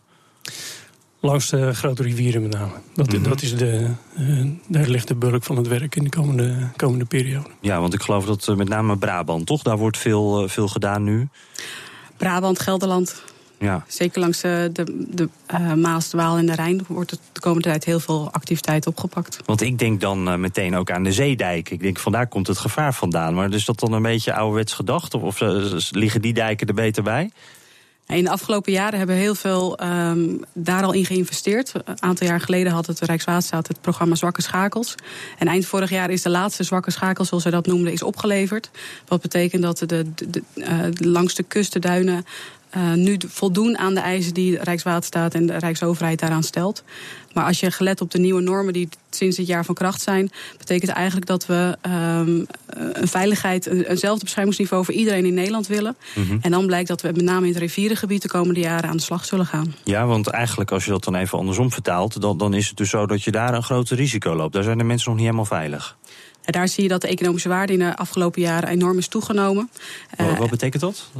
Langs 1.20 1.50
de 1.50 1.74
grote 1.74 2.02
rivieren 2.02 2.42
met 2.42 2.52
name. 2.52 2.72
Dat, 2.94 3.12
mm 3.12 3.22
dat 3.22 3.42
is 3.42 3.56
de, 3.56 3.90
daar 4.66 4.88
ligt 4.88 5.08
de 5.08 5.14
bulk 5.14 5.44
van 5.44 5.56
het 5.56 5.68
werk 5.68 5.96
in 5.96 6.04
de 6.04 6.10
komende, 6.10 6.54
komende 6.76 7.04
periode. 7.04 7.48
Ja, 7.60 7.80
want 7.80 7.94
ik 7.94 8.02
geloof 8.02 8.24
dat 8.24 8.56
met 8.56 8.68
name 8.68 8.96
Brabant, 8.96 9.46
toch? 9.46 9.62
Daar 9.62 9.78
wordt 9.78 9.98
veel, 9.98 10.48
veel 10.48 10.68
gedaan 10.68 11.04
nu. 11.04 11.28
Brabant, 12.16 12.60
Gelderland. 12.60 13.22
Ja. 13.58 13.84
Zeker 13.86 14.20
langs 14.20 14.40
de, 14.40 14.70
de, 14.72 15.06
de 15.10 15.28
uh, 15.52 15.72
Maas, 15.72 16.10
de 16.10 16.16
Waal 16.16 16.36
en 16.36 16.46
de 16.46 16.54
Rijn 16.54 16.84
wordt 16.88 17.10
er 17.10 17.18
de 17.32 17.40
komende 17.40 17.68
tijd 17.68 17.84
heel 17.84 18.00
veel 18.00 18.28
activiteit 18.32 18.86
opgepakt. 18.86 19.38
Want 19.44 19.60
ik 19.60 19.78
denk 19.78 20.00
dan 20.00 20.28
uh, 20.28 20.34
meteen 20.34 20.76
ook 20.76 20.90
aan 20.90 21.02
de 21.02 21.12
zeedijk. 21.12 21.70
Ik 21.70 21.80
denk 21.80 21.98
vandaar 21.98 22.26
komt 22.26 22.46
het 22.46 22.58
gevaar 22.58 22.94
vandaan. 22.94 23.34
Maar 23.34 23.52
is 23.52 23.64
dat 23.64 23.80
dan 23.80 23.92
een 23.92 24.02
beetje 24.02 24.34
ouderwets 24.34 24.72
gedacht? 24.72 25.14
Of, 25.14 25.22
of 25.22 25.40
uh, 25.40 25.72
liggen 25.90 26.22
die 26.22 26.32
dijken 26.32 26.66
er 26.66 26.74
beter 26.74 27.02
bij? 27.02 27.30
In 28.16 28.24
de 28.24 28.30
afgelopen 28.30 28.72
jaren 28.72 28.98
hebben 28.98 29.16
we 29.16 29.22
heel 29.22 29.34
veel 29.34 29.78
um, 29.82 30.44
daar 30.52 30.82
al 30.82 30.92
in 30.92 31.04
geïnvesteerd. 31.04 31.72
Een 31.84 32.02
aantal 32.02 32.26
jaar 32.26 32.40
geleden 32.40 32.72
had 32.72 32.86
het 32.86 33.00
Rijkswaterstaat 33.00 33.68
het 33.68 33.80
programma 33.80 34.14
Zwakke 34.14 34.42
Schakels. 34.42 34.94
En 35.38 35.46
eind 35.46 35.66
vorig 35.66 35.90
jaar 35.90 36.10
is 36.10 36.22
de 36.22 36.30
laatste 36.30 36.62
zwakke 36.62 36.90
schakel, 36.90 37.24
zoals 37.24 37.42
zij 37.42 37.52
dat 37.52 37.66
noemden, 37.66 37.92
is 37.92 38.02
opgeleverd. 38.02 38.70
Wat 39.06 39.20
betekent 39.20 39.62
dat 39.62 39.78
de, 39.78 39.86
de, 39.86 40.30
de, 40.30 40.42
uh, 40.54 40.66
langs 40.92 41.34
de 41.34 41.42
kustenduinen 41.42 42.24
uh, 42.76 42.92
nu 42.92 43.16
voldoen 43.26 43.78
aan 43.78 43.94
de 43.94 44.00
eisen 44.00 44.34
die 44.34 44.58
Rijkswaterstaat 44.62 45.34
en 45.34 45.46
de 45.46 45.56
Rijksoverheid 45.56 46.18
daaraan 46.18 46.42
stelt. 46.42 46.84
Maar 47.32 47.44
als 47.44 47.60
je 47.60 47.70
gelet 47.70 48.00
op 48.00 48.10
de 48.10 48.18
nieuwe 48.18 48.40
normen 48.40 48.72
die 48.72 48.88
sinds 49.10 49.36
dit 49.36 49.46
jaar 49.46 49.64
van 49.64 49.74
kracht 49.74 50.00
zijn, 50.00 50.30
betekent 50.58 50.90
eigenlijk 50.90 51.26
dat 51.26 51.46
we 51.46 51.76
um, 51.86 52.46
een 52.66 53.08
veiligheid, 53.08 53.66
eenzelfde 53.66 54.24
beschermingsniveau 54.24 54.84
voor 54.84 54.94
iedereen 54.94 55.24
in 55.24 55.34
Nederland 55.34 55.66
willen. 55.66 55.96
Mm 56.14 56.26
-hmm. 56.26 56.38
En 56.42 56.50
dan 56.50 56.66
blijkt 56.66 56.88
dat 56.88 57.00
we 57.00 57.12
met 57.14 57.22
name 57.22 57.46
in 57.46 57.52
het 57.52 57.62
rivierengebied 57.62 58.22
de 58.22 58.28
komende 58.28 58.60
jaren 58.60 58.90
aan 58.90 58.96
de 58.96 59.02
slag 59.02 59.24
zullen 59.24 59.46
gaan. 59.46 59.74
Ja, 59.84 60.06
want 60.06 60.26
eigenlijk 60.26 60.70
als 60.70 60.84
je 60.84 60.90
dat 60.90 61.04
dan 61.04 61.14
even 61.14 61.38
andersom 61.38 61.72
vertaalt, 61.72 62.20
dan, 62.20 62.38
dan 62.38 62.54
is 62.54 62.68
het 62.68 62.76
dus 62.76 62.90
zo 62.90 63.06
dat 63.06 63.22
je 63.22 63.30
daar 63.30 63.54
een 63.54 63.62
groter 63.62 63.96
risico 63.96 64.34
loopt. 64.34 64.52
Daar 64.52 64.62
zijn 64.62 64.78
de 64.78 64.84
mensen 64.84 65.08
nog 65.08 65.16
niet 65.16 65.26
helemaal 65.26 65.58
veilig. 65.58 65.96
En 66.44 66.52
daar 66.52 66.68
zie 66.68 66.82
je 66.82 66.88
dat 66.88 67.00
de 67.00 67.08
economische 67.08 67.48
waarde 67.48 67.72
in 67.72 67.78
de 67.78 67.96
afgelopen 67.96 68.42
jaren 68.42 68.68
enorm 68.68 68.98
is 68.98 69.08
toegenomen. 69.08 69.70
Wat, 70.16 70.38
wat 70.38 70.50
betekent 70.50 70.82
dat? 70.82 71.10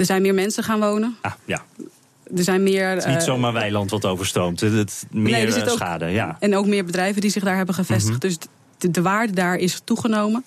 Er 0.00 0.06
zijn 0.06 0.22
meer 0.22 0.34
mensen 0.34 0.64
gaan 0.64 0.80
wonen. 0.80 1.16
Ah, 1.20 1.32
ja. 1.44 1.62
Er 2.36 2.42
zijn 2.44 2.62
meer. 2.62 2.88
Het 2.88 3.04
is 3.04 3.12
niet 3.12 3.22
zomaar 3.22 3.52
weiland 3.52 3.90
wat 3.90 4.04
overstroomt. 4.04 4.60
Het, 4.60 5.06
meer 5.10 5.32
nee, 5.32 5.46
er 5.46 5.70
schade, 5.70 6.04
ook, 6.04 6.10
ja. 6.10 6.36
En 6.38 6.56
ook 6.56 6.66
meer 6.66 6.84
bedrijven 6.84 7.20
die 7.20 7.30
zich 7.30 7.44
daar 7.44 7.56
hebben 7.56 7.74
gevestigd. 7.74 8.06
Mm 8.06 8.20
-hmm. 8.20 8.28
Dus 8.28 8.38
de, 8.78 8.90
de, 8.90 9.02
waarde 9.02 9.32
daar 9.32 9.56
is 9.56 9.80
toegenomen. 9.84 10.44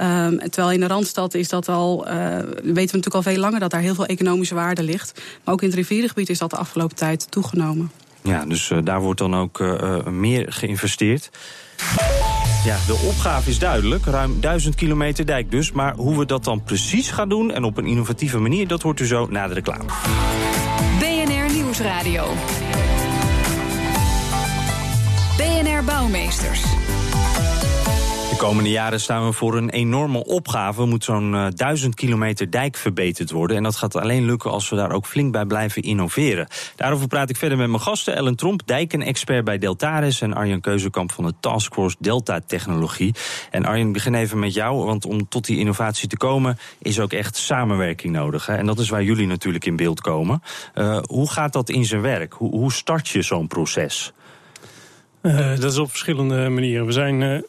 Um, 0.00 0.38
terwijl 0.38 0.72
in 0.72 0.80
de 0.80 0.86
Randstad 0.86 1.34
is 1.34 1.48
dat 1.48 1.68
al, 1.68 2.08
uh, 2.08 2.12
weten 2.38 2.64
we 2.64 2.72
natuurlijk 2.74 3.14
al 3.14 3.22
veel 3.22 3.36
langer 3.36 3.60
dat 3.60 3.70
daar 3.70 3.80
heel 3.80 3.94
veel 3.94 4.06
economische 4.06 4.54
waarde 4.54 4.82
ligt. 4.82 5.22
Maar 5.44 5.54
ook 5.54 5.62
in 5.62 5.68
het 5.68 5.76
rivierengebied 5.76 6.28
is 6.28 6.38
dat 6.38 6.50
de 6.50 6.56
afgelopen 6.56 6.96
tijd 6.96 7.30
toegenomen. 7.30 7.90
Ja, 8.22 8.44
dus 8.44 8.70
uh, 8.70 8.78
daar 8.84 9.00
wordt 9.00 9.18
dan 9.18 9.36
ook 9.36 9.58
uh, 9.58 10.06
meer 10.06 10.52
geïnvesteerd. 10.52 11.30
Ja, 12.64 12.76
de 12.86 12.94
opgave 13.08 13.50
is 13.50 13.58
duidelijk. 13.58 14.04
Ruim 14.04 14.40
1000 14.40 14.74
kilometer 14.74 15.26
dijk 15.26 15.50
dus. 15.50 15.72
Maar 15.72 15.94
hoe 15.94 16.18
we 16.18 16.24
dat 16.24 16.44
dan 16.44 16.62
precies 16.62 17.10
gaan 17.10 17.28
doen 17.28 17.50
en 17.50 17.64
op 17.64 17.76
een 17.76 17.86
innovatieve 17.86 18.38
manier... 18.38 18.68
dat 18.68 18.82
hoort 18.82 19.00
u 19.00 19.06
zo 19.06 19.26
na 19.30 19.48
de 19.48 19.54
reclame. 19.54 19.84
BNR 20.98 21.54
Nieuwsradio. 21.54 22.24
BNR 25.36 25.84
Bouwmeesters. 25.84 26.81
De 28.42 28.48
komende 28.48 28.70
jaren 28.70 29.00
staan 29.00 29.26
we 29.26 29.32
voor 29.32 29.56
een 29.56 29.70
enorme 29.70 30.24
opgave. 30.24 30.84
Moet 30.84 31.04
zo'n 31.04 31.32
uh, 31.32 31.46
duizend 31.54 31.94
kilometer 31.94 32.50
dijk 32.50 32.76
verbeterd 32.76 33.30
worden. 33.30 33.56
En 33.56 33.62
dat 33.62 33.76
gaat 33.76 33.96
alleen 33.96 34.24
lukken 34.24 34.50
als 34.50 34.68
we 34.68 34.76
daar 34.76 34.92
ook 34.92 35.06
flink 35.06 35.32
bij 35.32 35.44
blijven 35.44 35.82
innoveren. 35.82 36.46
Daarover 36.76 37.06
praat 37.06 37.30
ik 37.30 37.36
verder 37.36 37.58
met 37.58 37.68
mijn 37.68 37.80
gasten. 37.80 38.14
Ellen 38.14 38.36
Tromp, 38.36 38.66
dijkenexpert 38.66 39.44
bij 39.44 39.58
Deltaris. 39.58 40.20
En 40.20 40.34
Arjen 40.34 40.60
Keuzekamp 40.60 41.12
van 41.12 41.24
de 41.24 41.34
Taskforce 41.40 41.96
Delta 41.98 42.40
Technologie. 42.46 43.14
En 43.50 43.64
Arjen, 43.64 43.86
ik 43.86 43.92
begin 43.92 44.14
even 44.14 44.38
met 44.38 44.54
jou. 44.54 44.84
Want 44.84 45.06
om 45.06 45.28
tot 45.28 45.44
die 45.46 45.58
innovatie 45.58 46.08
te 46.08 46.16
komen 46.16 46.58
is 46.78 47.00
ook 47.00 47.12
echt 47.12 47.36
samenwerking 47.36 48.12
nodig. 48.12 48.48
En 48.48 48.66
dat 48.66 48.78
is 48.78 48.88
waar 48.88 49.02
jullie 49.02 49.26
natuurlijk 49.26 49.64
in 49.64 49.76
beeld 49.76 50.00
komen. 50.00 50.42
Uh, 50.74 50.98
hoe 51.02 51.30
gaat 51.30 51.52
dat 51.52 51.70
in 51.70 51.84
zijn 51.84 52.02
werk? 52.02 52.32
Hoe, 52.32 52.50
hoe 52.50 52.72
start 52.72 53.08
je 53.08 53.22
zo'n 53.22 53.46
proces? 53.46 54.12
Uh, 55.22 55.48
dat 55.48 55.72
is 55.72 55.78
op 55.78 55.90
verschillende 55.90 56.48
manieren. 56.48 56.86
We 56.86 56.92
zijn 56.92 57.44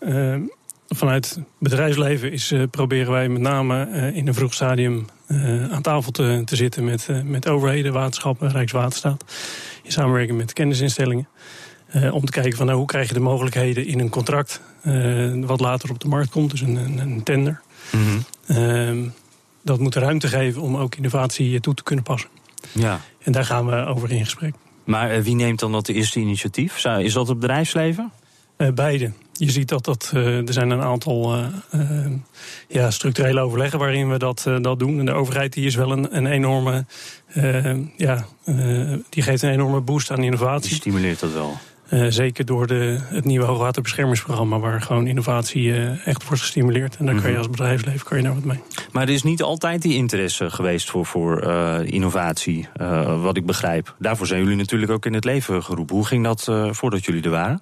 vanuit 0.96 1.30
het 1.36 1.44
bedrijfsleven 1.58 2.32
is, 2.32 2.52
uh, 2.52 2.64
proberen 2.72 3.12
wij 3.12 3.30
met 3.30 3.42
name 3.42 3.88
uh, 3.88 4.16
in 4.16 4.28
een 4.28 4.34
vroeg 4.34 4.54
stadium 4.54 5.06
uh, 5.28 5.72
aan 5.72 5.82
tafel 5.82 6.12
te, 6.12 6.42
te 6.46 6.56
zitten 6.56 6.84
met, 6.84 7.08
met 7.24 7.48
overheden, 7.48 7.94
waterschappen, 7.94 8.52
Rijkswaterstaat. 8.52 9.26
In 9.84 9.92
samenwerking 9.92 10.38
met 10.38 10.54
kennisinstellingen. 10.54 11.28
om 12.12 12.26
te 12.26 12.32
kijken 12.32 12.58
van 12.58 12.66
nou, 12.66 12.78
hoe 12.78 12.88
krijg 12.88 13.08
je 13.08 13.14
de 13.14 13.20
mogelijkheden 13.20 13.86
in 13.86 14.00
een 14.00 14.10
contract 14.10 14.62
wat 15.46 15.60
later 15.60 15.90
op 15.90 16.00
de 16.00 16.08
markt 16.08 16.30
komt, 16.30 16.52
dus 16.52 16.62
een, 16.62 16.76
een, 16.76 16.98
een 16.98 17.24
tender. 17.24 17.62
Mm 17.92 18.24
-hmm. 18.46 19.14
dat 19.62 19.80
moet 19.80 19.96
ruimte 19.96 20.28
geven 20.28 20.62
om 20.62 20.78
ook 20.78 20.96
innovatie 20.96 21.60
toe 21.60 21.74
te 21.74 21.84
kunnen 21.84 22.04
passen. 22.04 22.30
Ja. 22.72 23.00
En 23.20 23.32
daar 23.32 23.46
gaan 23.46 23.66
we 23.66 23.86
over 23.86 24.12
in 24.12 24.24
gesprek. 24.24 24.54
Maar 24.84 25.24
wie 25.24 25.36
neemt 25.36 25.60
dan 25.60 25.72
dat 25.72 25.88
eerste 25.88 26.20
initiatief? 26.20 26.86
Is 26.86 27.14
dat 27.14 27.28
het 27.28 27.40
bedrijfsleven? 27.40 28.12
Beide 28.74 29.12
je 29.34 29.52
ziet 29.52 29.70
dat, 29.70 29.86
dat 29.86 30.12
uh, 30.16 30.48
er 30.48 30.54
zijn 30.54 30.70
een 30.70 30.82
aantal 30.82 31.38
uh, 31.38 32.06
ja, 32.68 32.92
structurele 32.92 33.40
overleggen 33.40 33.80
waarin 33.80 34.10
we 34.10 34.18
dat, 34.18 34.48
dat 34.62 34.80
doen. 34.80 35.00
En 35.00 35.06
de 35.06 35.14
overheid 35.14 35.54
die 35.54 35.66
is 35.66 35.76
wel 35.76 35.92
een, 35.92 36.18
een 36.18 36.26
enorme, 36.26 36.86
ja, 37.98 38.26
die 39.10 39.24
geeft 39.24 39.42
een 39.42 39.52
enorme 39.52 39.82
boost 39.82 40.12
aan 40.12 40.24
innovatie. 40.24 40.70
Die 40.70 40.78
stimuleert 40.78 41.20
dat 41.20 41.32
wel. 41.32 41.58
Uh, 41.90 42.06
zeker 42.10 42.46
door 42.46 42.68
de, 42.68 42.98
het 43.02 43.26
nieuwe 43.26 43.46
hoogwaterbeschermingsprogramma, 43.46 44.60
waar 44.60 44.82
gewoon 44.82 45.08
innovatie 45.08 45.64
uh, 45.64 46.08
echt 46.08 46.28
wordt 46.28 46.42
gestimuleerd. 46.42 46.96
En 46.98 47.06
daar 47.06 47.16
kan 47.16 47.24
je 47.24 47.30
mhm. 47.30 47.38
als 47.38 47.50
bedrijfsleven 47.50 48.06
kan 48.06 48.18
je 48.18 48.24
daar 48.24 48.34
wat 48.34 48.44
mee. 48.44 48.60
Maar 48.92 49.04
er 49.04 49.14
is 49.14 49.24
niet 49.24 49.42
altijd 49.42 49.82
die 49.82 49.96
interesse 49.96 50.50
geweest 50.50 50.90
voor, 50.90 51.06
voor 51.06 51.44
uh, 51.44 51.80
innovatie, 51.84 52.68
wat 53.22 53.38
ik 53.38 53.46
begrijp. 53.46 53.96
Daarvoor 54.00 54.28
zijn 54.28 54.42
jullie 54.42 54.56
natuurlijk 54.56 54.92
ook 54.92 55.06
in 55.06 55.14
het 55.14 55.24
leven 55.24 55.64
geroepen. 55.64 55.96
Hoe 55.96 56.06
ging 56.06 56.24
dat 56.24 56.52
voordat 56.72 57.06
jullie 57.06 57.24
er 57.24 57.30
waren? 57.30 57.62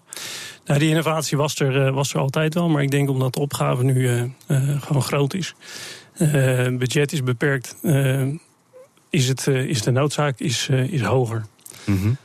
Nou, 0.66 0.80
die 0.80 0.90
innovatie 0.90 1.38
was 1.38 1.60
er, 1.60 1.92
was 1.92 2.14
er 2.14 2.20
altijd 2.20 2.54
wel, 2.54 2.70
maar 2.70 2.84
ik 2.84 2.92
denk 2.92 3.10
omdat 3.10 3.34
de 3.34 3.40
opgave 3.40 3.84
nu 3.84 4.32
gewoon 4.80 5.02
groot 5.02 5.34
is. 5.34 5.56
Budget 6.78 7.12
is 7.12 7.24
beperkt, 7.24 7.76
is, 9.10 9.28
het, 9.28 9.48
is 9.48 9.82
de 9.82 9.92
noodzaak 9.92 10.40
is, 10.40 10.70
is 10.70 11.02
hoger. 11.02 11.46
Mm 11.86 12.18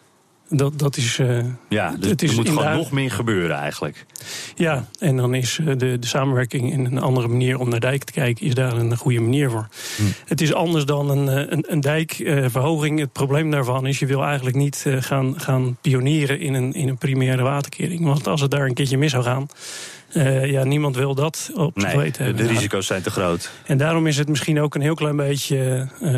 dat, 0.48 0.78
dat 0.78 0.96
is. 0.96 1.18
Uh, 1.18 1.44
ja, 1.68 1.96
dus 1.98 2.10
het 2.10 2.22
is 2.22 2.30
er 2.30 2.36
moet 2.36 2.48
gewoon 2.48 2.76
nog 2.76 2.90
meer 2.90 3.10
gebeuren 3.10 3.56
eigenlijk. 3.56 4.06
Ja, 4.54 4.84
en 4.98 5.16
dan 5.16 5.34
is 5.34 5.58
eh, 5.58 5.66
de, 5.66 5.98
de 5.98 6.06
samenwerking 6.06 6.72
in 6.72 6.84
een 6.84 7.00
andere 7.00 7.28
manier 7.28 7.58
om 7.58 7.68
naar 7.68 7.80
dijk 7.80 8.04
te 8.04 8.12
kijken, 8.12 8.46
is 8.46 8.54
daar 8.54 8.72
een 8.76 8.96
goede 8.96 9.20
manier 9.20 9.50
voor. 9.50 9.68
Hm. 9.96 10.02
Het 10.24 10.40
is 10.40 10.52
anders 10.52 10.84
dan 10.84 11.10
een, 11.10 11.28
eh, 11.28 11.52
een, 11.52 11.64
een 11.68 11.80
dijkverhoging. 11.80 12.98
Het 12.98 13.12
probleem 13.12 13.50
daarvan 13.50 13.86
is, 13.86 13.98
je 13.98 14.06
wil 14.06 14.24
eigenlijk 14.24 14.56
niet 14.56 14.86
gaan, 14.88 15.40
gaan 15.40 15.76
pionieren 15.80 16.40
in 16.40 16.54
een, 16.54 16.72
in 16.72 16.88
een 16.88 16.98
primaire 16.98 17.42
waterkering. 17.42 18.04
Want 18.04 18.26
als 18.26 18.40
het 18.40 18.50
daar 18.50 18.66
een 18.66 18.74
keertje 18.74 18.98
mis 18.98 19.10
zou 19.10 19.24
gaan, 19.24 19.46
uh, 20.12 20.50
ja, 20.50 20.64
niemand 20.64 20.96
wil 20.96 21.14
dat 21.14 21.50
op 21.54 21.76
nee, 21.76 21.96
weten 21.96 22.24
hebben. 22.24 22.46
De 22.46 22.52
risico's 22.52 22.86
zijn 22.86 23.02
te 23.02 23.10
groot. 23.10 23.50
En 23.66 23.78
daarom 23.78 24.06
is 24.06 24.16
het 24.16 24.28
misschien 24.28 24.60
ook 24.60 24.74
een 24.74 24.80
heel 24.80 24.94
klein 24.94 25.16
beetje. 25.16 25.88
Uh, 26.00 26.10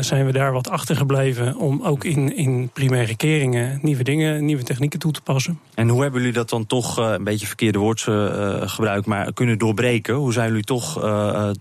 zijn 0.00 0.26
we 0.26 0.32
daar 0.32 0.52
wat 0.52 0.70
achter 0.70 0.96
gebleven. 0.96 1.56
om 1.56 1.82
ook 1.82 2.04
in, 2.04 2.36
in 2.36 2.70
primaire 2.72 3.16
keringen 3.16 3.78
nieuwe 3.82 4.02
dingen, 4.02 4.44
nieuwe 4.44 4.62
technieken 4.62 4.98
toe 4.98 5.12
te 5.12 5.20
passen. 5.20 5.60
En 5.74 5.88
hoe 5.88 6.02
hebben 6.02 6.20
jullie 6.20 6.34
dat 6.34 6.48
dan 6.48 6.66
toch, 6.66 6.98
uh, 6.98 7.10
een 7.10 7.24
beetje 7.24 7.46
verkeerde 7.46 7.78
woordgebruik. 7.78 9.06
maar 9.06 9.32
kunnen 9.32 9.58
doorbreken? 9.58 10.14
Hoe 10.14 10.32
zijn 10.32 10.48
jullie 10.48 10.64
toch 10.64 11.00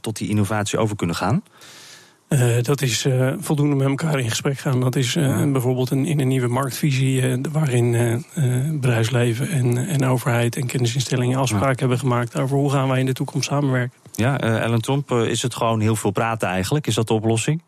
tot 0.01 0.17
die 0.17 0.29
innovatie 0.29 0.77
over 0.79 0.95
kunnen 0.95 1.15
gaan? 1.15 1.43
Uh, 2.33 2.61
dat 2.61 2.81
is 2.81 3.05
uh, 3.05 3.33
voldoende 3.39 3.75
met 3.75 3.87
elkaar 3.87 4.19
in 4.19 4.29
gesprek 4.29 4.59
gaan. 4.59 4.79
Dat 4.79 4.95
is 4.95 5.15
uh, 5.15 5.51
bijvoorbeeld 5.51 5.89
een, 5.89 6.05
in 6.05 6.19
een 6.19 6.27
nieuwe 6.27 6.47
marktvisie 6.47 7.41
waarin 7.51 8.25
bedrijfsleven 8.71 9.49
en, 9.49 9.77
en 9.77 10.05
overheid 10.05 10.55
en 10.55 10.65
kennisinstellingen 10.65 11.39
afspraken 11.39 11.79
hebben 11.79 11.99
gemaakt 11.99 12.39
over 12.39 12.57
hoe 12.57 12.71
gaan 12.71 12.87
wij 12.87 12.99
in 12.99 13.05
de 13.05 13.13
toekomst 13.13 13.49
samenwerken. 13.49 13.99
Ja, 14.15 14.39
Ellen 14.39 14.81
Tromp, 14.81 15.11
is 15.11 15.41
het 15.41 15.55
gewoon 15.55 15.79
heel 15.79 15.95
veel 15.95 16.11
praten 16.11 16.47
eigenlijk? 16.47 16.87
Is 16.87 16.95
dat 16.95 17.07
de 17.07 17.13
oplossing? 17.13 17.61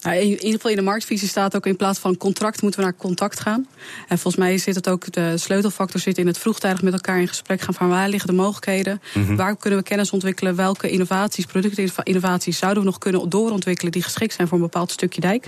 Nou, 0.00 0.16
in 0.16 0.28
ieder 0.30 0.50
geval 0.50 0.70
in 0.70 0.76
de 0.76 0.82
marktvisie 0.82 1.28
staat 1.28 1.56
ook 1.56 1.66
in 1.66 1.76
plaats 1.76 1.98
van 1.98 2.16
contract 2.16 2.62
moeten 2.62 2.80
we 2.80 2.86
naar 2.86 2.96
contact 2.96 3.40
gaan. 3.40 3.66
En 4.08 4.18
volgens 4.18 4.36
mij 4.36 4.58
zit 4.58 4.74
het 4.74 4.88
ook, 4.88 5.12
de 5.12 5.38
sleutelfactor 5.38 6.00
zit 6.00 6.18
in 6.18 6.26
het 6.26 6.38
vroegtijdig 6.38 6.82
met 6.82 6.92
elkaar 6.92 7.20
in 7.20 7.28
gesprek 7.28 7.60
gaan 7.60 7.74
van 7.74 7.88
waar 7.88 8.08
liggen 8.08 8.28
de 8.30 8.36
mogelijkheden, 8.36 9.00
Mhm. 9.14 9.36
waar 9.36 9.56
kunnen 9.56 9.78
we 9.78 9.84
kennis 9.84 10.10
ontwikkelen, 10.10 10.54
welke 10.56 10.90
innovaties, 10.90 11.46
productinnovaties 11.46 12.58
zouden 12.58 12.82
we 12.82 12.88
nog 12.88 12.98
kunnen 12.98 13.28
doorontwikkelen 13.28 13.92
die 13.92 14.02
geschikt 14.02 14.34
zijn 14.34 14.48
voor 14.48 14.56
een 14.56 14.62
bepaald 14.64 14.90
stukje 14.90 15.20
dijk. 15.20 15.46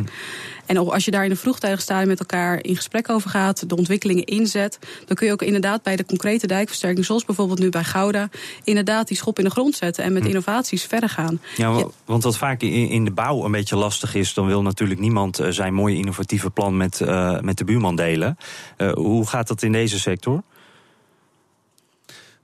En 0.67 0.77
als 0.77 1.05
je 1.05 1.11
daar 1.11 1.25
in 1.25 1.31
een 1.31 1.37
vroegtijdig 1.37 1.81
stadium 1.81 2.09
met 2.09 2.19
elkaar 2.21 2.59
in 2.65 2.77
gesprek 2.77 3.09
over 3.11 3.31
gaat, 3.31 3.69
de 3.69 3.77
ontwikkelingen 3.77 4.25
inzet, 4.25 4.79
dan 5.07 5.17
kun 5.17 5.27
je 5.27 5.33
ook 5.33 5.43
inderdaad 5.43 5.83
bij 5.83 5.97
de 5.97 6.05
concrete 6.05 6.47
dijkversterking, 6.47 7.05
zoals 7.05 7.25
bijvoorbeeld 7.25 7.59
nu 7.59 7.69
bij 7.69 7.85
Gouda, 7.85 8.29
inderdaad 8.65 9.09
die 9.09 9.17
schop 9.17 9.39
in 9.39 9.45
de 9.45 9.51
grond 9.51 9.75
zetten 9.77 10.05
en 10.05 10.13
met 10.13 10.25
innovaties 10.27 10.83
verder 10.85 11.09
gaan. 11.09 11.41
Ja, 11.57 11.73
wa- 11.73 11.87
want 12.05 12.23
wat 12.23 12.37
vaak 12.37 12.63
in 12.63 13.05
de 13.05 13.11
bouw 13.11 13.45
een 13.45 13.53
beetje 13.53 13.77
lastig 13.77 14.15
is, 14.15 14.33
dan 14.43 14.51
wil 14.51 14.63
natuurlijk 14.63 15.01
niemand 15.01 15.39
eh, 15.39 15.51
zijn 15.51 15.75
mooie 15.75 15.97
innovatieve 15.97 16.51
plan 16.51 16.77
met, 16.77 17.01
eh, 17.01 17.41
met 17.41 17.59
de 17.59 17.65
buurman 17.65 17.97
delen. 17.97 18.37
Eh, 18.77 18.93
hoe 18.93 19.27
gaat 19.27 19.49
dat 19.49 19.63
in 19.63 19.73
deze 19.73 20.01
sector? 20.01 20.43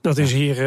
Dat 0.01 0.17
is 0.17 0.33
hier 0.33 0.57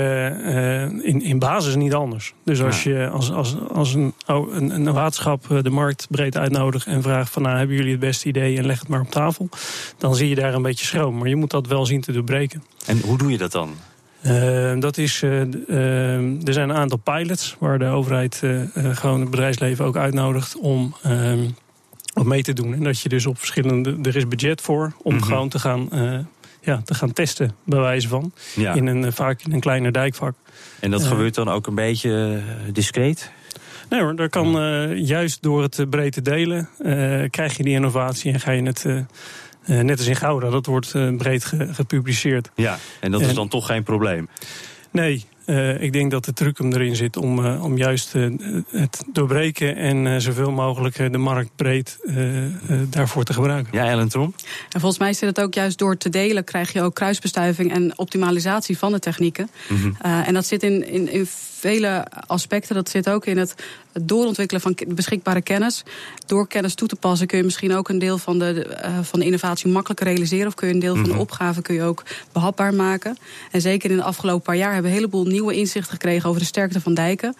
in, 1.04 1.22
in 1.22 1.38
basis 1.38 1.74
niet 1.74 1.94
anders. 1.94 2.34
Dus 2.44 2.62
als 2.62 2.82
je 2.82 3.08
als, 3.08 3.30
als, 3.30 3.56
als 3.68 3.94
een, 3.94 4.14
een, 4.26 4.70
een 4.70 4.92
waterschap 4.92 5.44
de 5.62 5.70
markt 5.70 6.06
breed 6.10 6.36
uitnodigt 6.36 6.86
en 6.86 7.02
vraagt 7.02 7.32
van 7.32 7.42
nou 7.42 7.58
hebben 7.58 7.76
jullie 7.76 7.90
het 7.90 8.00
beste 8.00 8.28
idee 8.28 8.56
en 8.58 8.66
leg 8.66 8.78
het 8.78 8.88
maar 8.88 9.00
op 9.00 9.10
tafel, 9.10 9.48
dan 9.98 10.14
zie 10.14 10.28
je 10.28 10.34
daar 10.34 10.54
een 10.54 10.62
beetje 10.62 10.86
schroom. 10.86 11.18
Maar 11.18 11.28
je 11.28 11.36
moet 11.36 11.50
dat 11.50 11.66
wel 11.66 11.86
zien 11.86 12.00
te 12.00 12.12
doorbreken. 12.12 12.62
En 12.86 13.00
hoe 13.00 13.18
doe 13.18 13.30
je 13.30 13.38
dat 13.38 13.52
dan? 13.52 13.74
Eh, 14.22 14.72
dat 14.78 14.98
is, 14.98 15.22
eh, 15.22 15.40
eh, 15.42 16.46
er 16.46 16.52
zijn 16.52 16.68
een 16.70 16.76
aantal 16.76 16.98
pilots 16.98 17.56
waar 17.58 17.78
de 17.78 17.86
overheid 17.86 18.42
gewoon 18.74 19.20
het 19.20 19.30
bedrijfsleven 19.30 19.84
ook 19.84 19.96
uitnodigt 19.96 20.58
om 20.58 20.94
wat 22.14 22.24
mee 22.24 22.42
te 22.42 22.52
doen. 22.52 22.74
En 22.74 22.82
dat 22.82 23.00
je 23.00 23.08
dus 23.08 23.26
op 23.26 23.38
verschillende, 23.38 23.98
er 24.02 24.16
is 24.16 24.28
budget 24.28 24.60
voor 24.60 24.92
om 25.02 25.14
Mhm. 25.14 25.24
gewoon 25.24 25.48
te 25.48 25.58
gaan, 25.58 25.88
ja, 26.60 26.80
te 26.84 26.94
gaan 26.94 27.12
testen, 27.12 27.54
bij 27.64 27.80
wijze 27.80 28.08
van. 28.08 28.32
Ja. 28.54 28.74
In 28.74 28.86
een, 28.86 29.12
vaak 29.12 29.42
in 29.42 29.52
een 29.52 29.60
kleiner 29.60 29.92
dijkvak. 29.92 30.34
En 30.80 30.90
dat 30.90 31.04
gebeurt 31.04 31.34
dan 31.34 31.48
ook 31.48 31.66
een 31.66 31.74
beetje 31.74 32.40
discreet? 32.72 33.30
Nee 33.88 34.00
hoor, 34.00 34.16
daar 34.16 34.28
kan 34.28 34.50
juist 35.04 35.42
door 35.42 35.62
het 35.62 35.86
breed 35.90 36.12
te 36.12 36.22
delen, 36.22 36.68
krijg 37.30 37.56
je 37.56 37.62
die 37.62 37.74
innovatie 37.74 38.32
en 38.32 38.40
ga 38.40 38.50
je 38.50 38.62
het, 38.62 38.86
net 39.66 39.98
als 39.98 40.06
in 40.06 40.16
Gouda, 40.16 40.50
dat 40.50 40.66
wordt 40.66 40.94
eh, 40.94 41.16
breed 41.16 41.44
ge- 41.44 41.68
gepubliceerd. 41.74 42.50
Ja, 42.54 42.78
en 43.00 43.10
dat 43.10 43.20
is 43.20 43.34
dan 43.34 43.48
toch 43.48 43.66
geen 43.66 43.82
probleem. 43.82 44.28
Nee, 44.90 45.24
eh, 45.44 45.82
ik 45.82 45.92
denk 45.92 46.10
dat 46.10 46.24
de 46.24 46.32
truc 46.32 46.58
hem 46.58 46.72
erin 46.72 46.96
zit 46.96 47.16
om, 47.16 47.44
eh, 47.46 47.64
om 47.64 47.76
juist 47.76 48.14
eh, 48.14 48.26
het 48.70 49.04
doorbreken 49.12 49.76
en 49.76 50.06
eh, 50.06 50.16
zoveel 50.18 50.50
mogelijk 50.50 50.98
eh, 50.98 51.10
de 51.10 51.18
markt 51.18 51.50
breed 51.56 51.98
eh, 52.04 52.44
eh, 52.44 52.50
daarvoor 52.90 53.24
te 53.24 53.32
gebruiken. 53.32 53.78
Ja, 53.78 53.88
Ellen 53.88 54.08
Tromp? 54.08 54.34
En 54.70 54.80
volgens 54.80 55.00
mij 55.00 55.12
zit 55.12 55.28
het 55.28 55.40
ook 55.40 55.54
juist 55.54 55.78
door 55.78 55.96
te 55.96 56.08
delen, 56.08 56.44
krijg 56.44 56.72
je 56.72 56.82
ook 56.82 56.94
kruisbestuiving 56.94 57.72
en 57.72 57.98
optimalisatie 57.98 58.78
van 58.78 58.92
de 58.92 58.98
technieken. 58.98 59.50
Mhm. 59.68 59.86
Uh, 60.06 60.28
en 60.28 60.34
dat 60.34 60.46
zit 60.46 60.62
in, 60.62 60.88
in, 60.88 61.12
in 61.12 61.26
vele 61.62 62.04
aspecten. 62.26 62.74
Dat 62.74 62.88
zit 62.88 63.08
ook 63.08 63.26
in 63.26 63.38
het 63.38 63.54
doorontwikkelen 64.00 64.62
van 64.62 64.76
beschikbare 64.88 65.42
kennis. 65.42 65.82
Door 66.26 66.48
kennis 66.48 66.74
toe 66.74 66.88
te 66.88 66.96
passen 66.96 67.26
kun 67.26 67.38
je 67.38 67.44
misschien 67.44 67.74
ook 67.74 67.88
een 67.88 67.98
deel 67.98 68.18
van 68.18 68.38
de, 68.38 68.66
uh, 68.84 68.98
van 69.02 69.18
de 69.18 69.24
innovatie 69.24 69.70
makkelijker 69.70 70.06
realiseren. 70.06 70.46
Of 70.46 70.54
kun 70.54 70.68
je 70.68 70.74
een 70.74 70.80
deel 70.80 70.94
van 70.94 71.02
Mhm. 71.02 71.12
de 71.12 71.18
opgave 71.18 71.62
kun 71.62 71.74
je 71.74 71.82
ook 71.82 72.02
behapbaar 72.32 72.74
maken. 72.74 73.16
En 73.50 73.60
zeker 73.60 73.90
in 73.90 73.96
de 73.96 74.02
afgelopen 74.02 74.42
paar 74.42 74.56
jaar 74.56 74.72
hebben 74.72 74.90
we 74.90 74.96
een 74.96 75.02
heleboel 75.02 75.24
nieuwe 75.24 75.54
inzichten 75.54 75.92
gekregen 75.92 76.28
over 76.28 76.40
de 76.40 76.46
sterkte 76.46 76.80
van 76.80 76.94
dijken. 76.94 77.36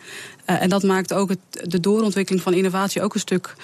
Uh, 0.50 0.62
en 0.62 0.68
dat 0.68 0.82
maakt 0.82 1.12
ook 1.12 1.28
het, 1.28 1.70
de 1.70 1.80
doorontwikkeling 1.80 2.42
van 2.44 2.54
innovatie 2.54 3.02
ook 3.02 3.14
een 3.14 3.20
stuk. 3.20 3.54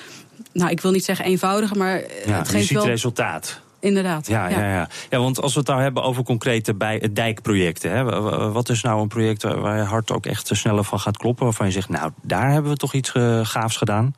Nou, 0.53 0.71
ik 0.71 0.81
wil 0.81 0.91
niet 0.91 1.05
zeggen 1.05 1.25
eenvoudiger, 1.25 1.77
maar 1.77 1.97
Ja, 2.27 2.39
het 2.39 2.47
je 2.47 2.53
geeft 2.53 2.67
ziet 2.67 2.77
wel. 2.77 2.87
resultaat. 2.87 3.61
Inderdaad. 3.81 4.27
Ja, 4.27 4.49
ja. 4.49 4.59
Ja, 4.61 4.89
ja. 5.11 5.19
want 5.19 5.41
als 5.43 5.53
we 5.53 5.59
het 5.59 5.69
nou 5.69 5.81
hebben 5.83 6.03
over 6.03 6.23
concrete 6.23 6.75
bij 6.75 7.09
dijkprojecten. 7.13 7.91
Hè, 7.91 8.05
wa- 8.05 8.21
wa- 8.21 8.49
wat 8.49 8.69
is 8.69 8.83
nou 8.83 9.01
een 9.01 9.09
project 9.09 9.43
waar 9.43 9.77
je 9.77 9.83
hart 9.83 10.11
ook 10.11 10.27
echt 10.27 10.51
sneller 10.53 10.85
van 10.85 11.01
gaat 11.01 11.17
kloppen? 11.17 11.45
Waarvan 11.45 11.67
je 11.67 11.73
zegt, 11.73 11.89
nou, 11.89 12.11
daar 12.23 12.51
hebben 12.51 12.71
we 12.71 12.77
toch 12.77 12.95
iets 12.95 13.13
eh, 13.13 13.41
gaafs 13.43 13.77
gedaan? 13.77 14.15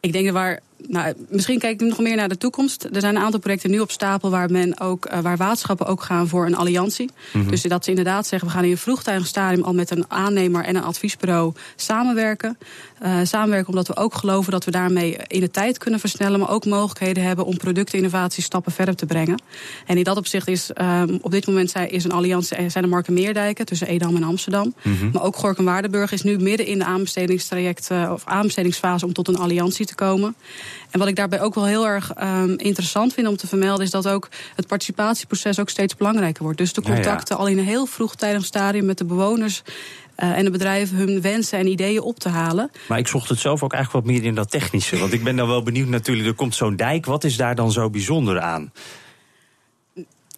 Ik 0.00 0.12
denk 0.12 0.24
dat 0.24 0.34
waar. 0.34 0.60
Nou, 0.88 1.14
misschien 1.28 1.58
kijk 1.58 1.80
ik 1.80 1.88
nog 1.88 1.98
meer 1.98 2.16
naar 2.16 2.28
de 2.28 2.38
toekomst. 2.38 2.84
Er 2.92 3.00
zijn 3.00 3.16
een 3.16 3.22
aantal 3.22 3.40
projecten 3.40 3.70
nu 3.70 3.80
op 3.80 3.90
stapel 3.90 4.30
waar 4.30 4.50
men 4.50 4.80
ook, 4.80 5.06
uh, 5.12 5.18
waar 5.18 5.36
waterschappen 5.36 5.86
ook 5.86 6.02
gaan 6.02 6.28
voor 6.28 6.46
een 6.46 6.56
alliantie. 6.56 7.10
Mhm. 7.32 7.50
Dus 7.50 7.62
dat 7.62 7.84
ze 7.84 7.90
inderdaad 7.90 8.26
zeggen, 8.26 8.48
we 8.48 8.54
gaan 8.54 8.64
in 8.64 8.70
een 8.70 8.78
vroegtijdig 8.78 9.26
stadium 9.26 9.64
al 9.64 9.74
met 9.74 9.90
een 9.90 10.04
aannemer 10.08 10.64
en 10.64 10.76
een 10.76 10.82
adviesbureau 10.82 11.52
samenwerken. 11.76 12.58
Uh, 13.02 13.18
samenwerken 13.22 13.68
omdat 13.68 13.86
we 13.86 13.96
ook 13.96 14.14
geloven 14.14 14.52
dat 14.52 14.64
we 14.64 14.70
daarmee 14.70 15.16
in 15.26 15.40
de 15.40 15.50
tijd 15.50 15.78
kunnen 15.78 16.00
versnellen, 16.00 16.40
maar 16.40 16.50
ook 16.50 16.64
mogelijkheden 16.64 17.24
hebben 17.24 17.44
om 17.44 17.56
productinnovatie 17.56 18.42
stappen 18.42 18.72
verder 18.72 18.96
te 18.96 19.06
brengen. 19.06 19.42
En 19.86 19.96
in 19.96 20.04
dat 20.04 20.16
opzicht 20.16 20.48
is 20.48 20.70
um, 20.80 21.18
op 21.20 21.30
dit 21.30 21.46
moment 21.46 21.70
zijn, 21.70 21.90
is 21.90 22.04
een 22.04 22.12
alliantie, 22.12 22.70
zijn 22.70 22.84
de 22.84 22.90
Marken 22.90 23.12
Meerdijken 23.12 23.66
tussen 23.66 23.86
Edam 23.86 24.16
en 24.16 24.22
Amsterdam. 24.22 24.74
Mhm. 24.82 25.10
Maar 25.12 25.22
ook 25.22 25.36
Gorkum 25.36 25.64
Waardenburg 25.64 26.12
is 26.12 26.22
nu 26.22 26.38
midden 26.38 26.66
in 26.66 26.78
de 26.78 26.84
aanbestedingstraject 26.84 27.88
uh, 27.92 28.10
of 28.12 28.22
aanbestedingsfase 28.24 29.06
om 29.06 29.12
tot 29.12 29.28
een 29.28 29.38
alliantie 29.38 29.86
te 29.86 29.94
komen. 29.94 30.34
En 30.90 30.98
wat 30.98 31.08
ik 31.08 31.16
daarbij 31.16 31.40
ook 31.40 31.54
wel 31.54 31.66
heel 31.66 31.86
erg 31.86 32.12
um, 32.22 32.58
interessant 32.58 33.14
vind 33.14 33.26
om 33.26 33.36
te 33.36 33.46
vermelden, 33.46 33.84
is 33.84 33.90
dat 33.90 34.08
ook 34.08 34.28
het 34.56 34.66
participatieproces 34.66 35.60
ook 35.60 35.68
steeds 35.68 35.96
belangrijker 35.96 36.42
wordt. 36.42 36.58
Dus 36.58 36.72
de 36.72 36.82
contacten 36.82 37.36
ja, 37.36 37.36
ja. 37.36 37.36
al 37.36 37.46
in 37.46 37.58
een 37.58 37.64
heel 37.64 37.86
vroegtijdig 37.86 38.44
stadium 38.44 38.84
met 38.84 38.98
de 38.98 39.04
bewoners. 39.04 39.62
Uh, 40.16 40.38
en 40.38 40.44
de 40.44 40.50
bedrijven 40.50 40.96
hun 40.96 41.20
wensen 41.20 41.58
en 41.58 41.66
ideeën 41.66 42.00
op 42.00 42.18
te 42.18 42.28
halen. 42.28 42.70
Maar 42.88 42.98
ik 42.98 43.08
zocht 43.08 43.28
het 43.28 43.38
zelf 43.38 43.62
ook 43.62 43.72
eigenlijk 43.72 44.04
wat 44.04 44.14
meer 44.14 44.24
in 44.24 44.34
dat 44.34 44.50
technische. 44.50 44.98
Want 44.98 45.12
ik 45.12 45.24
ben 45.24 45.36
dan 45.36 45.48
wel 45.48 45.62
benieuwd 45.62 45.88
natuurlijk, 45.88 46.28
er 46.28 46.34
komt 46.34 46.54
zo'n 46.54 46.76
dijk. 46.76 47.06
Wat 47.06 47.24
is 47.24 47.36
daar 47.36 47.54
dan 47.54 47.72
zo 47.72 47.90
bijzonder 47.90 48.40
aan? 48.40 48.72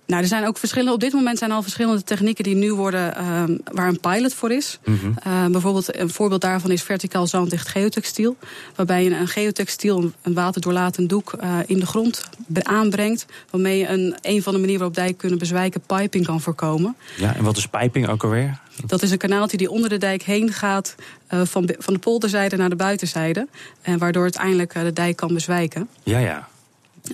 Nou, 0.07 0.23
er 0.23 0.29
zijn 0.29 0.47
ook 0.47 0.59
verschillende. 0.59 0.93
Op 0.93 1.01
dit 1.01 1.13
moment 1.13 1.39
zijn 1.39 1.51
al 1.51 1.63
verschillende 1.63 2.03
technieken 2.03 2.45
die 2.45 2.55
nu 2.55 2.73
worden, 2.73 3.15
uh, 3.19 3.57
waar 3.73 3.89
een 3.89 4.01
pilot 4.01 4.35
voor 4.35 4.51
is. 4.51 4.79
Mhm. 4.85 4.93
Mm 4.95 5.17
-hmm. 5.23 5.33
uh, 5.33 5.51
bijvoorbeeld 5.51 5.99
een 5.99 6.11
voorbeeld 6.11 6.41
daarvan 6.41 6.71
is 6.71 6.83
verticaal 6.83 7.27
zanddicht 7.27 7.69
geotextiel. 7.69 8.37
Waarbij 8.75 9.05
je 9.05 9.11
een 9.11 9.29
geotextiel, 9.29 10.13
een 10.23 10.35
waterdoorlatend 10.35 11.09
doek, 11.09 11.33
uh, 11.43 11.59
in 11.67 11.79
de 11.79 11.87
grond 11.87 12.29
aanbrengt. 12.63 13.27
Waarmee 13.51 13.79
je 13.79 13.89
een, 13.89 14.17
een 14.23 14.43
van 14.43 14.53
de 14.53 14.59
manieren 14.59 14.81
waarop 14.81 14.97
dijk 14.97 15.19
kunnen 15.19 15.39
bezwijken, 15.39 15.81
piping 15.81 16.27
kan 16.27 16.41
voorkomen. 16.41 16.97
Ja, 17.17 17.35
en 17.35 17.45
wat 17.45 17.57
is 17.57 17.67
piping 17.67 18.09
ook 18.09 18.23
alweer? 18.23 18.59
Dat 18.87 19.03
is 19.03 19.11
een 19.11 19.19
kanaaltje 19.19 19.57
die 19.57 19.71
onder 19.71 19.89
de 19.89 19.99
dijk 19.99 20.23
heen 20.23 20.53
gaat, 20.53 20.95
uh, 21.31 21.41
van, 21.45 21.75
van 21.79 21.95
de 21.95 22.01
polderzijde 22.01 22.57
naar 22.57 22.71
de 22.71 22.77
buitenzijde. 22.77 23.49
En 23.83 23.99
waardoor 23.99 24.23
uiteindelijk 24.23 24.73
de 24.73 24.93
dijk 24.93 25.17
kan 25.17 25.35
bezwijken. 25.35 25.89
Ja, 26.03 26.19
ja. 26.19 26.49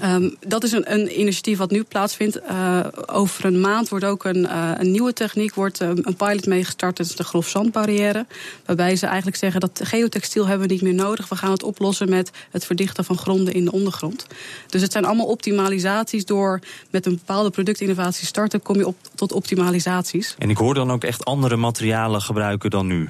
Um, 0.02 0.36
dat 0.46 0.64
is 0.64 0.72
een, 0.72 0.92
een, 0.92 1.20
initiatief 1.20 1.58
wat 1.58 1.70
nu 1.70 1.82
plaatsvindt. 1.82 2.40
Uh, 2.50 2.80
over 3.06 3.44
een 3.44 3.60
maand 3.60 3.88
wordt 3.88 4.04
ook 4.04 4.24
een, 4.24 4.36
uh, 4.36 4.70
een 4.76 4.90
nieuwe 4.90 5.12
techniek, 5.12 5.54
wordt 5.54 5.80
um, 5.80 5.98
een 6.02 6.16
pilot 6.16 6.46
meegestart. 6.46 6.96
Dat 6.96 7.06
is 7.06 7.16
de 7.16 7.24
grofzandbarrière. 7.24 8.26
Waarbij 8.64 8.96
ze 8.96 9.06
eigenlijk 9.06 9.36
zeggen 9.36 9.60
dat 9.60 9.80
geotextiel 9.82 10.46
hebben 10.46 10.66
we 10.68 10.72
niet 10.72 10.82
meer 10.82 10.94
nodig. 10.94 11.28
We 11.28 11.36
gaan 11.36 11.50
het 11.50 11.62
oplossen 11.62 12.08
met 12.08 12.30
het 12.50 12.64
verdichten 12.64 13.04
van 13.04 13.18
gronden 13.18 13.54
in 13.54 13.64
de 13.64 13.72
ondergrond. 13.72 14.26
Dus 14.66 14.82
het 14.82 14.92
zijn 14.92 15.04
allemaal 15.04 15.26
optimalisaties. 15.26 16.24
Door 16.24 16.60
met 16.90 17.06
een 17.06 17.14
bepaalde 17.14 17.50
productinnovatie 17.50 18.20
te 18.20 18.26
starten, 18.26 18.62
kom 18.62 18.76
je 18.76 18.86
op, 18.86 18.96
tot 19.14 19.32
optimalisaties. 19.32 20.34
En 20.38 20.50
ik 20.50 20.56
hoor 20.56 20.74
dan 20.74 20.90
ook 20.90 21.04
echt 21.04 21.24
andere 21.24 21.56
materialen 21.56 22.20
gebruiken 22.20 22.70
dan 22.70 22.86
nu. 22.86 23.08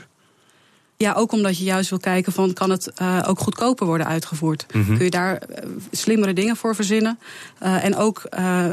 Ja, 1.03 1.13
ook 1.13 1.33
omdat 1.33 1.59
je 1.59 1.65
juist 1.65 1.91
wil 1.91 1.99
kijken 1.99 2.33
van 2.33 2.53
kan 2.53 2.71
het 2.71 2.93
uh, 3.03 3.23
ook 3.27 3.39
goedkoper 3.39 3.87
worden 3.87 4.07
uitgevoerd. 4.07 4.67
Mm 4.73 4.85
-hmm. 4.85 4.95
Kun 4.97 5.05
je 5.05 5.11
daar 5.11 5.43
uh, 5.51 5.57
slimmere 5.91 6.33
dingen 6.33 6.57
voor 6.57 6.75
verzinnen. 6.75 7.19
Uh, 7.63 7.85
en 7.85 7.97
ook 7.97 8.29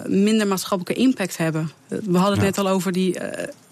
minder 0.07 0.47
maatschappelijke 0.47 1.01
impact 1.01 1.37
hebben. 1.37 1.71
We 1.87 2.17
hadden 2.17 2.39
het 2.39 2.39
ja. 2.39 2.45
net 2.45 2.57
al 2.57 2.67
over 2.67 2.91
die, 2.91 3.17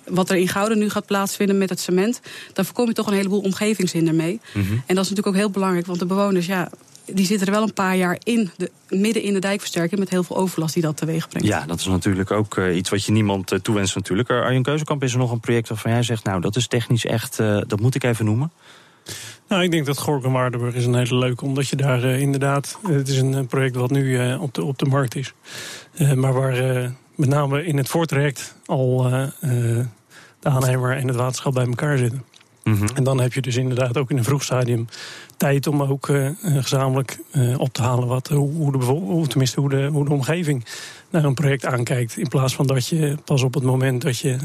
wat 0.07 0.29
er 0.29 0.35
in 0.35 0.47
Gouden 0.47 0.77
nu 0.77 0.89
gaat 0.89 1.05
plaatsvinden 1.05 1.57
met 1.57 1.69
het 1.69 1.79
cement. 1.79 2.21
Daar 2.53 2.65
voorkom 2.65 2.87
je 2.87 2.93
toch 2.93 3.07
een 3.07 3.13
heleboel 3.13 3.41
omgevingshinder 3.41 4.15
mee. 4.15 4.39
Mm 4.53 4.61
-hmm. 4.61 4.83
En 4.85 4.95
dat 4.95 5.03
is 5.03 5.09
natuurlijk 5.09 5.27
ook 5.27 5.35
heel 5.35 5.49
belangrijk, 5.49 5.85
want 5.85 5.99
de 5.99 6.05
bewoners, 6.05 6.45
ja, 6.45 6.69
die 7.13 7.25
zitten 7.25 7.47
er 7.47 7.53
wel 7.53 7.63
een 7.63 7.73
paar 7.73 7.95
jaar 7.95 8.17
in, 8.23 8.49
de, 8.57 8.71
midden 8.89 9.23
in 9.23 9.33
de 9.33 9.39
dijkversterking, 9.39 9.99
met 9.99 10.09
heel 10.09 10.23
veel 10.23 10.37
overlast 10.37 10.73
die 10.73 10.83
dat 10.83 10.97
teweeg 10.97 11.27
brengt. 11.27 11.47
Ja, 11.47 11.65
dat 11.65 11.79
is 11.79 11.85
natuurlijk 11.85 12.31
ook 12.31 12.55
uh, 12.57 12.75
iets 12.75 12.89
wat 12.89 13.03
je 13.03 13.11
niemand 13.11 13.51
uh, 13.51 13.59
toewenst 13.59 13.95
natuurlijk. 13.95 14.29
Arjen 14.29 14.63
Keuzekamp, 14.63 15.03
is 15.03 15.13
er 15.13 15.17
nog 15.17 15.31
een 15.31 15.39
project 15.39 15.69
waarvan 15.69 15.91
jij 15.91 16.03
zegt, 16.03 16.23
nou 16.23 16.41
dat 16.41 16.55
is 16.55 16.67
technisch 16.67 17.05
echt, 17.05 17.39
uh, 17.39 17.61
dat 17.67 17.79
moet 17.79 17.95
ik 17.95 18.03
even 18.03 18.25
noemen? 18.25 18.51
Nou, 19.47 19.63
ik 19.63 19.71
denk 19.71 19.85
dat 19.85 19.97
Gorkum 19.97 20.31
Waardenburg 20.31 20.73
is 20.75 20.85
een 20.85 20.95
hele 20.95 21.15
leuke, 21.15 21.45
omdat 21.45 21.67
je 21.67 21.75
daar 21.75 22.03
inderdaad, 22.03 22.79
het 22.87 23.07
is 23.07 23.17
een 23.17 23.47
project 23.47 23.75
wat 23.75 23.91
nu 23.91 24.33
op, 24.35 24.53
de, 24.53 24.63
op 24.63 24.77
de 24.77 24.85
markt 24.85 25.15
is. 25.15 25.33
maar 26.15 26.33
waar 26.33 26.91
met 27.15 27.29
name 27.29 27.65
in 27.65 27.77
het 27.77 27.89
voortraject 27.89 28.55
al 28.65 29.03
de 30.39 30.49
aannemer 30.49 30.97
en 30.97 31.07
het 31.07 31.15
waterschap 31.15 31.53
bij 31.53 31.65
elkaar 31.65 31.97
zitten. 31.97 32.23
-hmm. 32.73 32.87
En 32.95 33.03
dan 33.03 33.21
heb 33.21 33.33
je 33.33 33.41
dus 33.41 33.55
inderdaad 33.55 33.97
ook 33.97 34.09
in 34.09 34.17
een 34.17 34.23
vroeg 34.23 34.43
stadium 34.43 34.87
tijd 35.37 35.67
om 35.67 35.83
ook 35.83 36.07
uh, 36.07 36.29
gezamenlijk 36.41 37.19
uh, 37.31 37.59
op 37.59 37.73
te 37.73 37.81
halen 37.81 38.07
wat, 38.07 38.27
hoe, 38.27 38.71
de, 38.71 38.77
hoe, 38.85 39.27
tenminste 39.27 39.59
hoe 39.59 39.69
de, 39.69 39.85
hoe 39.91 40.05
de 40.05 40.13
omgeving 40.13 40.65
naar 41.09 41.23
een 41.23 41.33
project 41.33 41.65
aankijkt. 41.65 42.17
In 42.17 42.27
plaats 42.27 42.55
van 42.55 42.67
dat 42.67 42.87
je 42.87 43.17
pas 43.25 43.43
op 43.43 43.53
het 43.53 43.63
moment 43.63 44.01
dat 44.01 44.17
je 44.17 44.37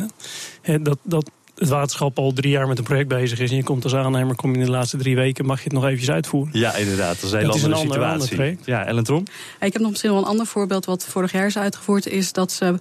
dat, 0.82 0.98
dat 1.02 1.30
het 1.60 1.68
waterschap 1.68 2.18
al 2.18 2.32
drie 2.32 2.50
jaar 2.50 2.68
met 2.68 2.78
een 2.78 2.84
project 2.84 3.08
bezig 3.08 3.38
is... 3.38 3.50
en 3.50 3.56
je 3.56 3.62
komt 3.62 3.84
als 3.84 3.94
aannemer, 3.94 4.34
kom 4.36 4.52
je 4.52 4.58
in 4.58 4.64
de 4.64 4.70
laatste 4.70 4.96
drie 4.96 5.16
weken... 5.16 5.46
mag 5.46 5.58
je 5.58 5.64
het 5.64 5.72
nog 5.72 5.84
eventjes 5.84 6.10
uitvoeren. 6.10 6.58
Ja, 6.58 6.74
inderdaad. 6.74 7.14
Dat 7.14 7.24
is 7.24 7.32
een 7.32 7.38
hele 7.38 7.52
andere 7.52 7.74
ander- 7.74 7.92
situatie. 7.92 8.20
ander 8.20 8.28
project. 8.36 8.66
ja, 8.66 8.86
Ellen 8.86 9.04
Trom? 9.04 9.24
Ik 9.60 9.72
heb 9.72 9.82
nog 9.82 9.90
misschien 9.90 10.10
wel 10.10 10.18
een 10.20 10.26
ander 10.26 10.46
voorbeeld 10.46 10.84
wat 10.84 11.04
vorig 11.04 11.32
jaar 11.32 11.46
is 11.46 11.58
uitgevoerd. 11.58 12.06
Is 12.06 12.32
dat 12.32 12.52
ze. 12.52 12.78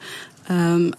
ehm 0.48 0.90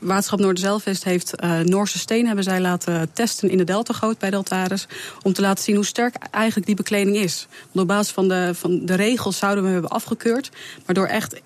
Waterschap 0.00 0.38
Noorderzeilvest 0.38 1.04
heeft 1.04 1.34
eh, 1.36 1.58
Noorse 1.58 1.98
steen 1.98 2.26
hebben 2.26 2.44
zij 2.44 2.60
laten 2.60 3.10
testen 3.12 3.50
in 3.50 3.58
de 3.58 3.64
deltagoot 3.64 4.18
bij 4.18 4.30
Deltaris. 4.30 4.86
Om 5.22 5.32
te 5.32 5.40
laten 5.40 5.64
zien 5.64 5.74
hoe 5.74 5.84
sterk 5.84 6.14
eigenlijk 6.30 6.66
die 6.66 6.76
bekleding 6.76 7.16
is. 7.16 7.46
Want 7.72 7.88
op 7.90 7.96
basis 7.96 8.12
van 8.12 8.28
de, 8.28 8.50
van 8.54 8.80
de 8.86 8.94
regels 8.94 9.38
zouden 9.38 9.64
we 9.64 9.70
hebben 9.70 9.90
afgekeurd. 9.90 10.50
Maar 10.86 10.94
door 10.94 11.06
echt 11.06 11.40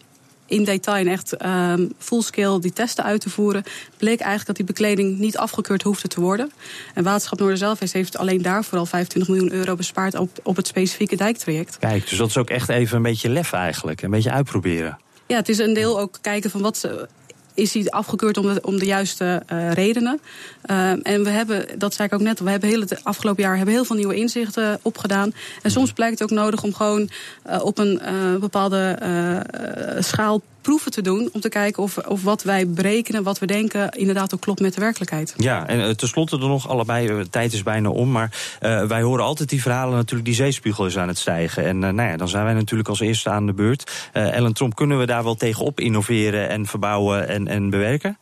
in 0.47 0.65
detail 0.65 1.07
en 1.07 1.13
echt 1.13 1.37
ehm 1.37 1.87
fullscale 1.99 2.61
die 2.61 2.73
testen 2.73 3.05
uit 3.05 3.21
te 3.21 3.31
voeren, 3.31 3.63
bleek 3.97 4.21
eigenlijk 4.21 4.47
dat 4.47 4.57
die 4.57 4.65
bekleding 4.65 5.19
niet 5.19 5.37
afgekeurd 5.37 5.83
hoefde 5.83 6.09
te 6.09 6.21
worden. 6.21 6.53
En 6.95 7.05
Waterschap 7.05 7.39
Noorderzeilvest 7.39 7.93
heeft 7.93 8.19
alleen 8.19 8.43
daarvoor 8.43 8.79
al 8.79 8.87
25 8.87 9.35
miljoen 9.35 9.53
euro 9.53 9.75
bespaard 9.75 10.15
op, 10.15 10.39
op 10.43 10.57
het 10.57 10.67
specifieke 10.67 11.17
dijktraject. 11.17 11.79
Kijk, 11.79 12.09
dus 12.09 12.19
dat 12.19 12.29
is 12.29 12.37
ook 12.37 12.51
echt 12.51 12.69
even 12.69 12.97
een 12.97 13.03
beetje 13.03 13.29
lef 13.29 13.53
eigenlijk. 13.53 14.03
Een 14.03 14.11
beetje 14.11 14.31
uitproberen. 14.31 14.99
Ja, 15.27 15.37
het 15.37 15.49
is 15.49 15.59
een 15.59 15.75
deel 15.75 16.01
ook 16.01 16.19
kijken 16.21 16.51
van 16.51 16.61
wat 16.61 16.77
ze. 16.77 17.09
Is 17.55 17.73
die 17.73 17.93
afgekeurd 17.93 18.37
om 18.37 18.55
de, 18.55 18.61
om 18.63 18.79
de 18.79 18.85
juiste 18.85 19.43
eh, 19.47 19.73
redenen? 19.73 20.21
Ehm, 20.63 20.99
en 21.03 21.25
we 21.25 21.31
hebben, 21.31 21.67
dat 21.79 21.95
zei 21.95 22.09
ik 22.09 22.15
ook 22.15 22.21
net, 22.21 22.41
we 22.41 22.51
hebben 22.51 22.69
heel 22.69 22.81
het 22.81 23.05
afgelopen 23.05 23.43
jaar 23.43 23.57
hebben 23.57 23.75
heel 23.75 23.85
veel 23.85 23.97
nieuwe 23.97 24.15
inzichten 24.15 24.79
opgedaan. 24.83 25.33
En 25.63 25.71
soms 25.71 25.93
blijkt 25.93 26.19
het 26.19 26.31
ook 26.31 26.39
nodig 26.39 26.63
om 26.63 26.75
gewoon 26.75 27.11
eh, 27.43 27.65
op 27.65 27.79
een 27.79 28.01
eh, 28.01 28.37
bepaalde 28.37 28.97
eh, 29.01 29.37
eh, 29.37 30.03
schaal 30.03 30.43
proeven 30.65 30.91
te 30.91 31.03
doen. 31.03 31.29
Om 31.33 31.41
te 31.41 31.49
kijken 31.49 31.83
of, 31.83 31.99
of 31.99 32.23
wat 32.23 32.43
wij 32.43 32.69
berekenen, 32.69 33.23
wat 33.23 33.39
we 33.39 33.47
denken, 33.47 33.91
inderdaad 33.91 34.35
ook 34.35 34.41
klopt 34.41 34.61
met 34.61 34.75
de 34.75 34.81
werkelijkheid. 34.81 35.35
Ja, 35.37 35.67
en 35.67 35.81
eh, 35.81 35.91
tenslotte 35.91 36.37
er 36.37 36.49
nog 36.49 36.69
allebei, 36.69 37.09
eh, 37.09 37.21
tijd 37.31 37.53
is 37.53 37.63
bijna 37.63 37.89
om, 37.89 38.11
maar 38.11 38.57
eh, 38.61 38.87
wij 38.87 39.03
horen 39.03 39.25
altijd 39.25 39.49
die 39.49 39.63
verhalen 39.63 39.95
natuurlijk, 39.95 40.25
die 40.25 40.35
zeespiegel 40.35 40.87
is 40.87 40.99
aan 40.99 41.09
het 41.09 41.19
stijgen. 41.19 41.65
En 41.65 41.79
nou 41.79 42.03
ja, 42.03 42.17
dan 42.17 42.29
zijn 42.29 42.45
wij 42.45 42.55
natuurlijk 42.55 42.89
als 42.89 43.01
eerste 43.01 43.31
aan 43.31 43.47
de 43.47 43.53
beurt. 43.53 44.11
Ellen 44.13 44.53
Tromp, 44.53 44.75
kunnen 44.75 44.99
we 44.99 45.07
daar 45.07 45.25
wel 45.25 45.35
tegenop 45.35 45.81
innoveren 45.81 46.49
en 46.49 46.67
verbouwen 46.67 47.29
en, 47.29 47.49
en 47.49 47.71
bewerken? 47.71 48.19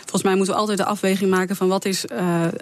Volgens 0.00 0.22
mij 0.22 0.34
moeten 0.34 0.54
we 0.54 0.60
altijd 0.60 0.78
de 0.78 0.84
afweging 0.84 1.30
maken 1.30 1.56
van 1.56 1.68
wat 1.68 1.84
is 1.84 2.04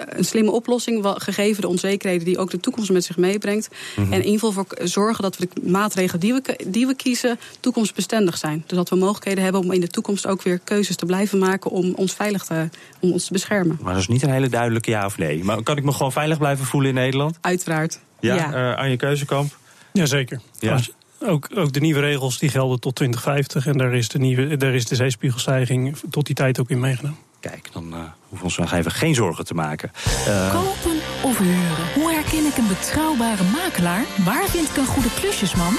een 0.08 0.24
slimme 0.24 0.50
oplossing, 0.50 1.06
gegeven 1.16 1.60
de 1.60 1.68
onzekerheden 1.68 2.24
die 2.24 2.38
ook 2.38 2.50
de 2.50 2.60
toekomst 2.60 2.90
met 2.90 3.04
zich 3.04 3.16
meebrengt. 3.16 3.68
Mhm. 3.96 4.12
En 4.12 4.18
in 4.18 4.24
ieder 4.24 4.40
geval 4.40 4.52
voor 4.52 4.88
zorgen 4.88 5.22
dat 5.22 5.36
we 5.36 5.48
de 5.52 5.70
maatregelen 5.70 6.20
die 6.20 6.32
we, 6.32 6.64
die 6.66 6.86
we 6.86 6.94
kiezen 6.94 7.38
toekomstbestendig 7.60 8.38
zijn. 8.38 8.64
Dus 8.66 8.76
dat 8.76 8.88
we 8.88 8.96
mogelijkheden 9.24 9.42
hebben 9.44 9.60
om 9.62 9.72
in 9.72 9.80
de 9.80 9.88
toekomst 9.92 10.26
ook 10.26 10.42
weer 10.42 10.58
keuzes 10.58 10.96
te 10.96 11.06
blijven 11.06 11.38
maken 11.38 11.70
om 11.70 11.92
ons 11.94 12.12
veilig 12.12 12.44
te, 12.44 12.68
om 13.00 13.12
ons 13.12 13.24
te 13.26 13.32
beschermen. 13.32 13.78
Maar 13.82 13.92
dat 13.92 14.02
is 14.02 14.08
niet 14.08 14.22
een 14.22 14.30
hele 14.30 14.48
duidelijke 14.48 14.90
ja 14.90 15.04
of 15.06 15.18
nee. 15.18 15.44
Maar 15.44 15.62
kan 15.62 15.76
ik 15.76 15.84
me 15.84 15.92
gewoon 15.92 16.12
veilig 16.12 16.38
blijven 16.38 16.64
voelen 16.64 16.88
in 16.88 16.94
Nederland? 16.96 17.38
Uiteraard. 17.40 18.00
Ja, 18.20 18.34
Ja. 18.34 18.52
Eh, 18.72 18.78
Arjen 18.78 18.96
Keuzekamp? 18.96 19.56
Jazeker. 19.92 20.40
Ja. 20.58 20.72
Als- 20.72 20.90
Ook, 21.26 21.48
ook 21.54 21.72
de 21.72 21.80
nieuwe 21.80 22.00
regels 22.00 22.38
die 22.38 22.48
gelden 22.48 22.80
tot 22.80 22.94
2050. 22.94 23.66
En 23.66 23.76
daar 23.78 23.94
is 23.94 24.08
de, 24.08 24.18
nieuwe, 24.18 24.56
daar 24.56 24.74
is 24.74 24.87
de 24.87 24.94
zeespiegelstijging 24.94 25.96
tot 26.10 26.26
die 26.26 26.34
tijd 26.34 26.60
ook 26.60 26.70
in 26.70 26.80
meegenomen. 26.80 27.18
Kijk, 27.40 27.68
dan 27.72 27.84
eh, 27.92 27.98
hoeven 27.98 28.38
we 28.38 28.42
ons 28.44 28.56
nog 28.56 28.72
even 28.72 28.90
geen 28.90 29.14
zorgen 29.14 29.44
te 29.44 29.54
maken. 29.54 29.90
Eh, 30.26 30.52
Kopen 30.54 30.98
of 31.22 31.38
huren? 31.38 31.92
Hoe 31.94 32.12
herken 32.12 32.46
ik 32.46 32.56
een 32.56 32.68
betrouwbare 32.68 33.42
makelaar? 33.44 34.04
Waar 34.24 34.48
vind 34.48 34.68
ik 34.70 34.76
een 34.76 34.87
goede 34.87 35.08
klusjesman? 35.20 35.74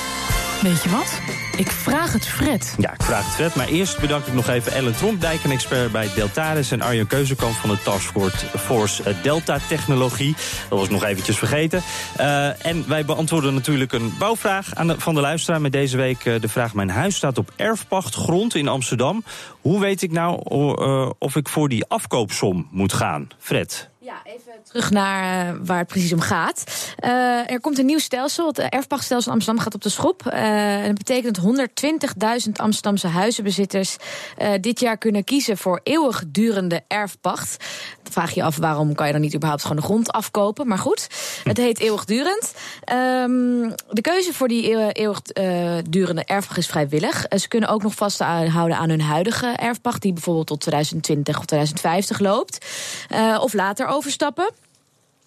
Weet 0.61 0.83
je 0.83 0.89
wat? 0.89 1.19
Ik 1.57 1.71
vraag 1.71 2.13
het 2.13 2.27
Fred. 2.27 2.75
Ja, 2.77 2.93
ik 2.93 3.03
vraag 3.03 3.25
het 3.25 3.35
vet. 3.35 3.55
Maar 3.55 3.67
eerst 3.67 3.99
bedank 3.99 4.25
ik 4.25 4.33
nog 4.33 4.49
even 4.49 4.71
Ellen 4.71 4.95
Tromp, 4.95 5.21
dijken-expert 5.21 5.91
bij 5.91 6.09
Deltaris... 6.15 6.71
en 6.71 6.81
Arjen 6.81 7.07
Keuzekamp 7.07 7.53
van 7.53 7.69
de 7.69 7.81
Taskforce 7.83 8.45
Force 8.57 9.03
eh, 9.03 9.15
Delta 9.21 9.57
Technologie. 9.67 10.35
Dat 10.69 10.79
was 10.79 10.89
nog 10.89 11.03
eventjes 11.03 11.37
vergeten. 11.37 11.83
Eh, 12.17 12.65
en 12.65 12.87
wij 12.87 13.05
beantwoorden 13.05 13.53
natuurlijk 13.53 13.91
een 13.91 14.13
bouwvraag 14.19 14.75
aan 14.75 14.95
van 15.01 15.15
de 15.15 15.21
luisteraar... 15.21 15.61
met 15.61 15.71
deze 15.71 15.97
week 15.97 16.25
eh, 16.25 16.41
de 16.41 16.47
vraag... 16.47 16.73
Mijn 16.73 16.89
huis 16.89 17.15
staat 17.15 17.37
op 17.37 17.51
erfpacht 17.55 18.15
grond 18.15 18.55
in 18.55 18.67
Amsterdam. 18.67 19.23
Hoe 19.61 19.79
weet 19.79 20.01
ik 20.01 20.11
nou 20.11 20.41
eh, 20.45 21.09
of 21.19 21.35
ik 21.35 21.49
voor 21.49 21.69
die 21.69 21.85
afkoopsom 21.85 22.67
moet 22.71 22.93
gaan? 22.93 23.27
Fred? 23.39 23.89
Ja, 24.05 24.21
even 24.23 24.53
terug 24.63 24.91
naar 24.91 25.47
eh, 25.47 25.55
waar 25.63 25.77
het 25.77 25.87
precies 25.87 26.13
om 26.13 26.19
gaat. 26.19 26.63
Eh, 26.97 27.51
er 27.51 27.59
komt 27.59 27.79
een 27.79 27.85
nieuw 27.85 27.99
stelsel. 27.99 28.47
Het 28.47 28.59
erfpachtstelsel 28.59 29.27
in 29.27 29.33
Amsterdam 29.33 29.63
gaat 29.63 29.73
op 29.75 29.81
de 29.81 29.89
schop. 29.89 30.25
Eh, 30.25 30.81
en 30.81 30.87
dat 30.87 30.97
betekent 30.97 31.35
dat 31.35 31.43
120.000 31.43 32.51
Amsterdamse 32.59 33.07
huizenbezitters 33.07 33.97
eh, 34.37 34.51
dit 34.61 34.79
jaar 34.79 34.97
kunnen 34.97 35.23
kiezen 35.23 35.57
voor 35.57 35.79
eeuwigdurende 35.83 36.83
erfpacht. 36.87 37.65
Dan 38.03 38.11
vraag 38.11 38.31
je 38.31 38.43
af 38.43 38.57
waarom 38.57 38.95
kan 38.95 39.05
je 39.07 39.11
dan 39.11 39.21
niet 39.21 39.35
überhaupt 39.35 39.61
gewoon 39.61 39.77
de 39.77 39.83
grond 39.83 40.11
afkopen. 40.11 40.67
Maar 40.67 40.77
goed, 40.77 41.07
het 41.43 41.57
heet 41.57 41.79
eeuwigdurend. 41.79 42.53
Ehm, 42.83 43.69
de 43.89 44.01
keuze 44.01 44.33
voor 44.33 44.47
die 44.47 44.71
eeuw- 44.71 44.89
eeuwigdurende 44.89 46.23
erfpacht 46.25 46.57
is 46.57 46.67
vrijwillig. 46.67 47.25
Eh, 47.25 47.39
ze 47.39 47.47
kunnen 47.47 47.69
ook 47.69 47.83
nog 47.83 47.95
vasthouden 47.95 48.77
aan 48.77 48.89
hun 48.89 49.01
huidige 49.01 49.47
erfpacht, 49.47 50.01
die 50.01 50.13
bijvoorbeeld 50.13 50.47
tot 50.47 50.61
2020 50.61 51.37
of 51.37 51.45
2050 51.45 52.19
loopt. 52.19 52.65
Eh, 53.09 53.39
of 53.41 53.53
later 53.53 53.93
overstappen. 53.95 54.49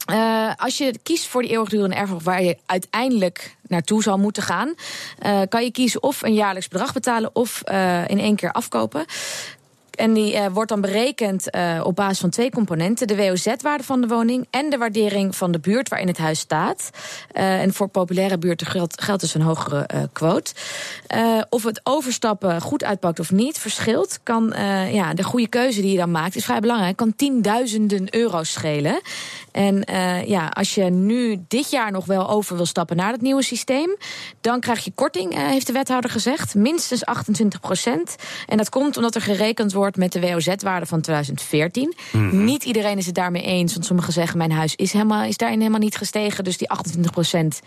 Eh, 0.06 0.50
als 0.56 0.78
je 0.78 0.98
kiest 1.02 1.26
voor 1.26 1.42
die 1.42 1.50
eeuwigdurende 1.50 1.96
erfpacht 1.96 2.24
waar 2.24 2.42
je 2.42 2.56
uiteindelijk 2.66 3.56
naartoe 3.62 4.02
zal 4.02 4.18
moeten 4.18 4.42
gaan, 4.42 4.74
eh, 5.18 5.40
kan 5.48 5.64
je 5.64 5.70
kiezen 5.70 6.02
of 6.02 6.22
een 6.22 6.34
jaarlijks 6.34 6.68
bedrag 6.68 6.92
betalen 6.92 7.30
of 7.34 7.62
eh, 7.62 8.08
in 8.08 8.18
één 8.18 8.36
keer 8.36 8.52
afkopen. 8.52 9.04
En 9.98 10.12
die 10.12 10.34
eh, 10.34 10.46
wordt 10.52 10.68
dan 10.68 10.80
berekend 10.80 11.50
eh, 11.50 11.80
op 11.84 11.96
basis 11.96 12.18
van 12.18 12.30
twee 12.30 12.50
componenten: 12.50 13.06
de 13.06 13.16
WOZ-waarde 13.16 13.84
van 13.84 14.00
de 14.00 14.06
woning 14.06 14.46
en 14.50 14.70
de 14.70 14.78
waardering 14.78 15.36
van 15.36 15.52
de 15.52 15.58
buurt 15.58 15.88
waarin 15.88 16.08
het 16.08 16.18
huis 16.18 16.38
staat. 16.38 16.90
Eh, 17.32 17.60
en 17.60 17.72
voor 17.72 17.88
populaire 17.88 18.38
buurten 18.38 18.66
geldt, 18.66 19.20
dus 19.20 19.34
een 19.34 19.40
hogere 19.40 20.08
quote. 20.12 20.52
Of 21.48 21.64
het 21.64 21.80
overstappen 21.82 22.60
goed 22.60 22.84
uitpakt 22.84 23.20
of 23.20 23.30
niet, 23.30 23.58
verschilt. 23.58 24.20
Kan, 24.22 24.54
ja, 24.92 25.14
de 25.14 25.22
goede 25.22 25.48
keuze 25.48 25.80
die 25.80 25.90
je 25.90 25.96
dan 25.96 26.10
maakt 26.10 26.36
is 26.36 26.44
vrij 26.44 26.60
belangrijk. 26.60 26.96
Kan 26.96 27.14
tienduizenden 27.16 28.14
euro's 28.14 28.52
schelen. 28.52 29.00
En 29.52 29.84
ja, 30.26 30.46
als 30.46 30.74
je 30.74 30.84
nu 30.84 31.44
dit 31.48 31.70
jaar 31.70 31.92
nog 31.92 32.04
wel 32.04 32.28
over 32.28 32.56
wil 32.56 32.66
stappen 32.66 32.96
naar 32.96 33.12
het 33.12 33.20
nieuwe 33.20 33.42
systeem, 33.42 33.96
dan 34.40 34.60
krijg 34.60 34.84
je 34.84 34.92
korting, 34.94 35.34
heeft 35.34 35.66
de 35.66 35.72
wethouder 35.72 36.10
gezegd. 36.10 36.54
Minstens 36.54 37.04
28 37.04 37.60
procent. 37.60 38.16
En 38.46 38.56
dat 38.56 38.68
komt 38.68 38.96
omdat 38.96 39.14
er 39.14 39.22
gerekend 39.22 39.72
wordt 39.72 39.87
met 39.96 40.12
de 40.12 40.20
WOZ-waarde 40.20 40.86
van 40.86 41.00
2014. 41.00 41.94
Mhm. 42.12 42.44
Niet 42.44 42.64
iedereen 42.64 42.98
is 42.98 43.06
het 43.06 43.14
daarmee 43.14 43.42
eens, 43.42 43.72
want 43.72 43.84
sommigen 43.84 44.12
zeggen: 44.12 44.38
mijn 44.38 44.52
huis 44.52 44.74
is, 44.74 44.92
helemaal, 44.92 45.24
is 45.24 45.36
daarin 45.36 45.58
helemaal 45.58 45.80
niet 45.80 45.96
gestegen. 45.96 46.44
Dus 46.44 46.56
die 46.56 46.70
28 46.70 47.12
procent. 47.12 47.60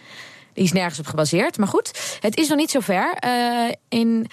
Die 0.54 0.64
is 0.64 0.72
nergens 0.72 1.00
op 1.00 1.08
gebaseerd. 1.08 1.58
Maar 1.58 1.68
goed, 1.68 2.18
het 2.20 2.38
is 2.38 2.48
nog 2.48 2.58
niet 2.58 2.72
zover. 2.72 3.14
Eh 3.20 3.72
in, 3.90 4.28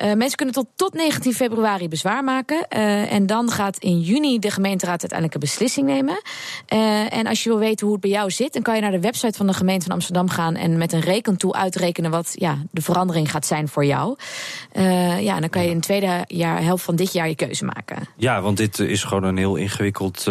eh, 0.00 0.12
mensen 0.14 0.36
kunnen 0.36 0.54
tot, 0.54 0.66
tot 0.76 0.94
19 0.94 1.32
februari 1.32 1.88
bezwaar 1.88 2.24
maken. 2.24 2.68
Eh, 2.68 3.12
en 3.12 3.26
dan 3.26 3.50
gaat 3.50 3.78
in 3.78 4.00
juni 4.00 4.38
de 4.38 4.50
gemeenteraad 4.50 5.00
uiteindelijk 5.00 5.34
een 5.34 5.40
beslissing 5.40 5.86
nemen. 5.86 6.22
Eh, 6.66 7.12
en 7.12 7.26
als 7.26 7.42
je 7.42 7.48
wil 7.48 7.58
weten 7.58 7.84
hoe 7.86 7.94
het 7.94 8.04
bij 8.04 8.10
jou 8.10 8.30
zit, 8.30 8.52
dan 8.52 8.62
kan 8.62 8.74
je 8.74 8.80
naar 8.80 8.90
de 8.90 9.00
website 9.00 9.36
van 9.36 9.46
de 9.46 9.52
gemeente 9.52 9.84
van 9.84 9.94
Amsterdam 9.94 10.28
gaan 10.28 10.54
en 10.54 10.78
met 10.78 10.92
een 10.92 11.00
rekentool 11.00 11.54
uitrekenen 11.54 12.10
wat 12.10 12.32
ja, 12.34 12.58
de 12.70 12.82
verandering 12.82 13.30
gaat 13.30 13.46
zijn 13.46 13.68
voor 13.68 13.84
jou. 13.84 14.16
Ja, 15.20 15.34
en 15.34 15.40
dan 15.40 15.50
kan 15.50 15.62
je 15.62 15.68
in 15.68 15.74
het 15.74 15.82
tweede 15.82 16.24
jaar, 16.26 16.62
helft 16.62 16.84
van 16.84 16.96
dit 16.96 17.12
jaar 17.12 17.28
je 17.28 17.34
keuze 17.34 17.64
maken. 17.64 17.96
Ja, 18.16 18.40
want 18.40 18.56
dit 18.56 18.78
is 18.78 19.04
gewoon 19.04 19.24
een 19.24 19.36
heel 19.36 19.56
ingewikkeld 19.56 20.24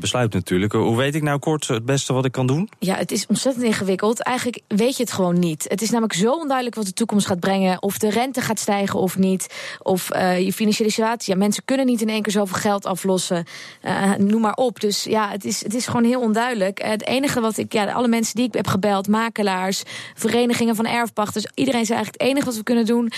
besluit 0.00 0.32
natuurlijk. 0.32 0.72
Hoe 0.72 0.96
weet 0.96 1.14
ik 1.14 1.22
nou 1.22 1.38
kort 1.38 1.68
het 1.68 1.84
beste 1.84 2.12
wat 2.12 2.24
ik 2.24 2.32
kan 2.32 2.46
doen? 2.46 2.68
Ja, 2.78 2.94
het 2.94 3.12
is 3.12 3.26
ontzettend 3.26 3.64
ingewikkeld. 3.64 4.22
Eigenlijk 4.22 4.60
weet 4.68 4.96
je 4.96 5.02
het 5.02 5.12
gewoon 5.12 5.38
niet. 5.38 5.66
Het 5.68 5.82
is 5.82 5.90
namelijk 5.90 6.18
zo 6.18 6.32
onduidelijk 6.32 6.76
wat 6.76 6.86
de 6.86 6.92
toekomst 6.92 7.26
gaat 7.26 7.40
brengen. 7.40 7.82
Of 7.82 7.98
de 7.98 8.10
rente 8.10 8.40
gaat 8.40 8.58
stijgen 8.58 9.01
of 9.02 9.18
niet. 9.18 9.46
Of 9.78 10.10
eh, 10.10 10.40
je 10.44 10.52
financiële 10.52 10.90
situatie. 10.90 11.32
Ja, 11.32 11.38
mensen 11.38 11.64
kunnen 11.64 11.86
niet 11.86 12.00
in 12.00 12.08
één 12.08 12.22
keer 12.22 12.32
zoveel 12.32 12.58
geld 12.60 12.86
aflossen. 12.86 13.44
Eh, 13.80 14.14
noem 14.14 14.40
maar 14.40 14.54
op. 14.54 14.80
Dus 14.80 15.04
ja, 15.04 15.30
het 15.30 15.44
is, 15.44 15.62
het 15.62 15.74
is 15.74 15.86
gewoon 15.86 16.04
heel 16.04 16.20
onduidelijk. 16.20 16.78
Eh, 16.78 16.90
het 16.90 17.06
enige 17.06 17.40
wat 17.40 17.56
ik, 17.56 17.72
ja, 17.72 17.92
alle 17.92 18.08
mensen 18.08 18.34
die 18.34 18.46
ik 18.46 18.54
heb 18.54 18.66
gebeld, 18.66 19.08
makelaars, 19.08 19.82
verenigingen 20.14 20.76
van 20.76 20.86
erfpachters. 20.86 21.46
Iedereen 21.54 21.86
zei 21.86 21.98
eigenlijk: 21.98 22.22
het 22.22 22.30
enige 22.30 22.46
wat 22.46 22.56
we 22.56 22.62
kunnen 22.62 22.86
doen, 22.86 23.12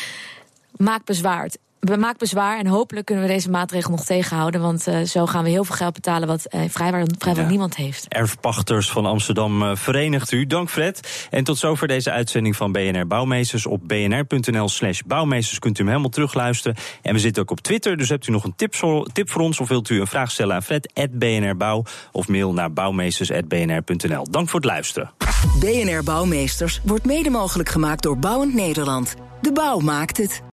maak 0.76 1.04
bezwaar. 1.04 1.50
We 1.84 1.96
maken 1.96 2.18
bezwaar 2.18 2.58
en 2.58 2.66
hopelijk 2.66 3.06
kunnen 3.06 3.24
we 3.24 3.30
deze 3.30 3.50
maatregel 3.50 3.90
nog 3.90 4.04
tegenhouden. 4.04 4.60
Want 4.60 4.86
eh, 4.86 5.02
zo 5.02 5.26
gaan 5.26 5.44
we 5.44 5.50
heel 5.50 5.64
veel 5.64 5.74
geld 5.74 5.92
betalen 5.92 6.28
wat 6.28 6.44
eh, 6.44 6.60
vrijwel, 6.68 7.06
vrijwel 7.18 7.46
niemand 7.46 7.76
heeft. 7.76 8.06
Erfpachters 8.08 8.90
van 8.90 9.06
Amsterdam 9.06 9.62
eh, 9.62 9.76
verenigt 9.76 10.32
u. 10.32 10.46
Dank 10.46 10.70
Fred. 10.70 11.26
En 11.30 11.44
tot 11.44 11.58
zover 11.58 11.88
deze 11.88 12.10
uitzending 12.10 12.56
van 12.56 12.72
BNR 12.72 13.06
Bouwmeesters. 13.06 13.66
Op 13.66 13.88
bnr.nl 13.88 14.68
slash 14.68 15.00
bouwmeesters 15.06 15.58
kunt 15.58 15.76
u 15.76 15.78
hem 15.78 15.88
helemaal 15.88 16.10
terugluisteren. 16.10 16.76
En 17.02 17.14
we 17.14 17.20
zitten 17.20 17.42
ook 17.42 17.50
op 17.50 17.60
Twitter, 17.60 17.96
dus 17.96 18.08
hebt 18.08 18.26
u 18.26 18.32
nog 18.32 18.44
een 18.44 18.54
tip 18.56 18.74
voor, 18.74 19.08
tip 19.12 19.30
voor 19.30 19.42
ons... 19.42 19.60
of 19.60 19.68
wilt 19.68 19.88
u 19.88 20.00
een 20.00 20.06
vraag 20.06 20.30
stellen 20.30 20.54
aan 20.54 20.62
Fred, 20.62 20.88
BNR 21.10 21.56
Bouw... 21.56 21.84
of 22.12 22.28
mail 22.28 22.52
naar 22.52 22.72
bouwmeesters.bnr.nl. 22.72 24.26
Dank 24.30 24.48
voor 24.48 24.60
het 24.60 24.68
luisteren. 24.68 25.10
BNR 25.60 26.02
Bouwmeesters 26.04 26.80
wordt 26.84 27.04
mede 27.04 27.30
mogelijk 27.30 27.68
gemaakt 27.68 28.02
door 28.02 28.18
Bouwend 28.18 28.54
Nederland. 28.54 29.14
De 29.40 29.52
bouw 29.52 29.78
maakt 29.78 30.16
het. 30.16 30.53